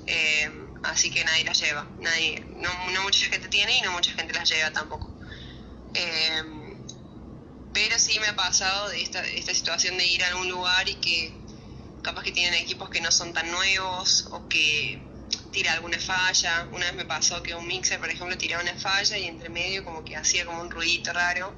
[0.07, 1.87] Eh, así que nadie las lleva.
[2.01, 5.11] Nadie, no, no, mucha gente tiene y no mucha gente las lleva tampoco.
[5.95, 6.77] Em,
[7.73, 10.95] pero sí me ha pasado de esta, esta situación de ir a algún lugar y
[10.97, 11.35] que
[12.03, 15.03] capaz que tienen equipos que no son tan nuevos o que
[15.51, 16.69] tira alguna falla.
[16.73, 19.85] Una vez me pasó que un mixer, por ejemplo, tiraba una falla y entre medio
[19.85, 21.55] como que hacía como un ruidito raro.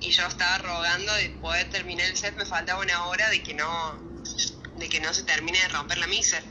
[0.00, 3.54] Y, yo estaba rogando de poder terminar el set, me faltaba una hora de que
[3.54, 3.98] no,
[4.76, 6.44] de que no se termine de romper la mixer.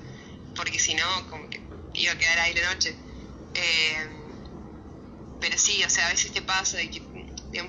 [0.55, 1.61] Porque si no, como que
[1.93, 2.95] iba a quedar ahí la noche.
[3.53, 4.07] Eh,
[5.39, 7.01] pero sí, o sea, a veces te pasa de que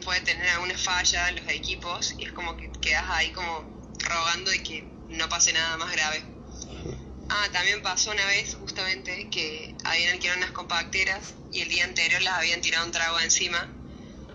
[0.04, 3.64] puede tener alguna falla en los equipos y es como que quedas ahí como
[3.98, 6.22] rogando de que no pase nada más grave.
[7.30, 12.20] Ah, también pasó una vez justamente que habían alquilado unas compacteras y el día anterior
[12.20, 13.68] las habían tirado un trago encima.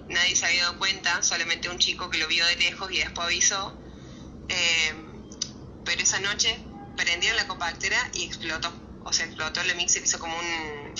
[0.09, 3.27] Nadie se había dado cuenta, solamente un chico que lo vio de lejos y después
[3.27, 3.77] avisó.
[4.49, 4.93] Eh,
[5.85, 6.57] pero esa noche
[6.97, 8.73] prendieron la compactera y explotó
[9.07, 10.93] o sea, explotó el mixer, hizo como un,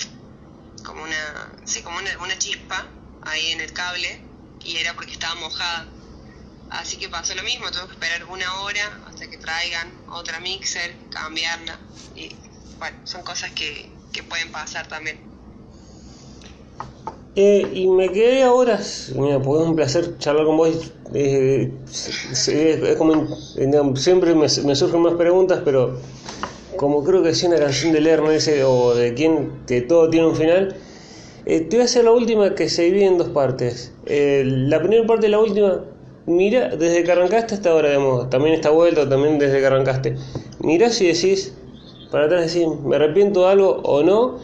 [0.82, 2.86] como una, sí, como una, chispa
[3.20, 4.22] ahí en el cable
[4.64, 5.86] y era porque estaba mojada.
[6.70, 10.96] Así que pasó lo mismo, tuve que esperar una hora hasta que traigan otra mixer,
[11.10, 11.78] cambiarla.
[12.14, 12.34] Y
[12.78, 15.20] bueno, son cosas que, que pueden pasar también.
[17.40, 18.80] Eh, y me quedé ahora,
[19.14, 20.92] mira, porque es un placer charlar con vos.
[21.14, 23.28] Es como,
[23.94, 26.00] siempre me, surgen más preguntas, pero
[26.74, 30.26] como creo que es una canción de Lerner ese, o de quien que todo tiene
[30.26, 30.74] un final,
[31.46, 33.92] eh, te voy a hacer la última que se divide en dos partes.
[34.06, 35.84] Eh, la primera parte de la última,
[36.26, 40.16] mira, desde que arrancaste hasta ahora, digamos, también está vuelta, también desde que arrancaste.
[40.58, 41.54] Mirá si decís,
[42.10, 44.40] para atrás decís, me arrepiento de algo o no,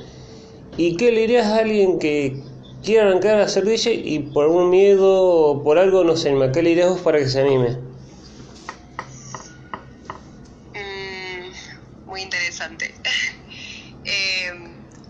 [0.76, 2.53] y qué le dirías a alguien que
[2.84, 6.62] quiere arrancar a ser DJ y por algún miedo o por algo no sé, ¿qué
[6.62, 7.78] le vos para que se anime?
[10.74, 12.94] Mm, muy interesante.
[14.06, 14.52] Eh,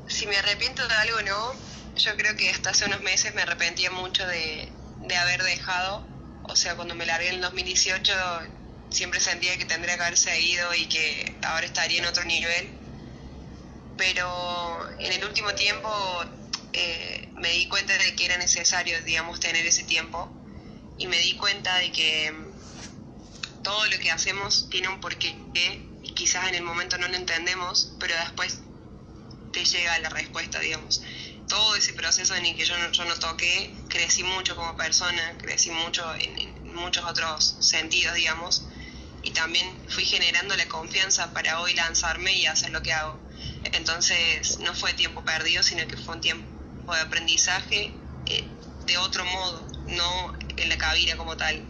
[0.06, 1.52] si me arrepiento de algo no,
[1.96, 4.68] yo creo que hasta hace unos meses me arrepentía mucho de,
[5.00, 6.04] de haber dejado.
[6.44, 8.12] O sea, cuando me largué en el 2018
[8.90, 12.70] siempre sentía que tendría que haber seguido y que ahora estaría en otro nivel.
[13.96, 15.90] Pero en el último tiempo
[16.76, 20.28] eh, me di cuenta de que era necesario, digamos, tener ese tiempo
[20.98, 22.34] y me di cuenta de que
[23.62, 25.36] todo lo que hacemos tiene un porqué
[26.02, 28.58] y quizás en el momento no lo entendemos, pero después
[29.52, 31.00] te llega la respuesta, digamos.
[31.48, 35.38] Todo ese proceso en el que yo no, yo no toqué, crecí mucho como persona,
[35.38, 38.66] crecí mucho en muchos otros sentidos, digamos,
[39.22, 43.16] y también fui generando la confianza para hoy lanzarme y hacer lo que hago.
[43.72, 46.53] Entonces no fue tiempo perdido, sino que fue un tiempo
[46.92, 47.92] de aprendizaje
[48.26, 48.44] eh,
[48.86, 51.64] de otro modo, no en la cabina como tal.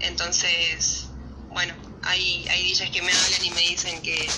[0.00, 1.06] Entonces,
[1.48, 4.28] bueno, hay, hay que me hablan y me dicen que,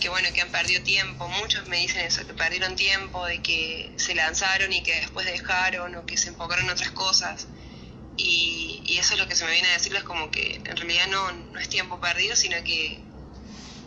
[0.00, 3.92] que, bueno, que han perdido tiempo, muchos me dicen eso, que perdieron tiempo, de que
[3.96, 7.46] se lanzaron y que después dejaron o que se enfocaron en otras cosas.
[8.16, 11.06] Y, y eso es lo que se me viene a decirles como que en realidad
[11.08, 13.00] no, no es tiempo perdido, sino que,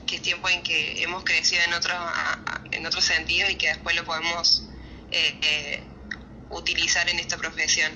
[0.08, 1.98] que es tiempo en que hemos crecido en otros,
[2.72, 4.64] en otros sentidos y que después lo podemos
[5.12, 5.84] eh,
[6.50, 7.92] utilizar en esta profesión.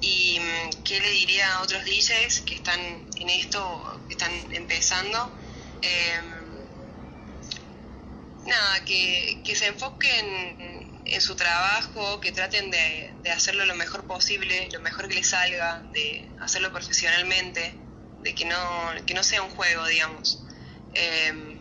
[0.00, 2.80] ¿Y mm, qué le diría a otros DJs que están
[3.16, 5.30] en esto, que están empezando?
[5.82, 6.40] Em,
[8.46, 14.80] nada, que, se enfoquen en su trabajo, que traten de, hacerlo lo mejor posible, lo
[14.80, 17.74] mejor que les salga, de hacerlo profesionalmente,
[18.22, 20.42] de que no, que no sea un juego, digamos.
[20.94, 21.58] Em,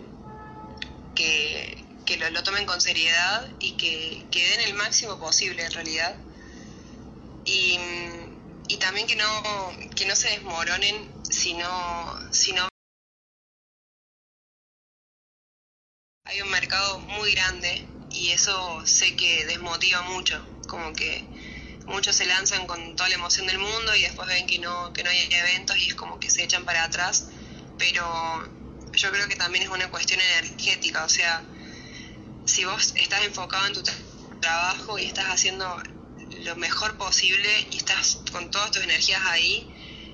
[1.16, 6.16] que, que lo, tomen con seriedad y que, que, den el máximo posible en realidad.
[7.46, 7.78] Y,
[8.68, 9.28] y también que no,
[9.96, 12.68] que no se desmoronen si no,
[16.26, 21.24] hay un mercado muy grande y eso sé que desmotiva mucho, como que
[21.86, 25.04] muchos se lanzan con toda la emoción del mundo y después ven que no, que
[25.04, 27.30] no hay eventos y es como que se echan para atrás,
[27.78, 28.04] pero
[28.94, 31.44] yo creo que también es una cuestión energética, o sea,
[32.50, 33.84] si vos estás enfocado en tu
[34.42, 35.82] trabajo y estás haciendo
[36.44, 39.72] lo mejor posible y estás con todas tus energías ahí,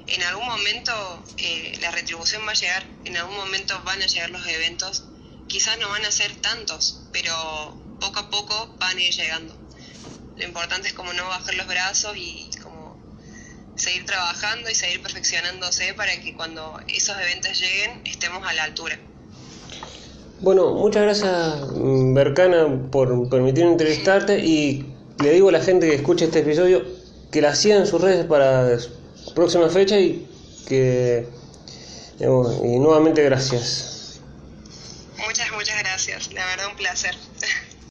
[0.08, 4.30] en algún momento eh, la retribución va a llegar, en algún momento van a llegar
[4.32, 5.06] los eventos,
[5.48, 9.58] quizás no van a ser tantos, pero poco a poco van a ir llegando.
[10.36, 13.00] Lo importante es como no bajar los brazos y como
[13.78, 19.00] seguir trabajando y seguir perfeccionándose para que cuando esos eventos lleguen estemos a la altura.
[20.42, 24.86] Bueno, muchas gracias mm, Bercana por permitirme entrevistarte y
[25.24, 26.84] le digo a la gente que escuche este episodio
[27.32, 28.78] que la sigan en sus redes para
[29.34, 30.28] próxima fecha y
[30.68, 31.28] que
[32.20, 34.20] y nuevamente gracias.
[35.18, 37.16] Muchas, muchas gracias, la verdad un placer.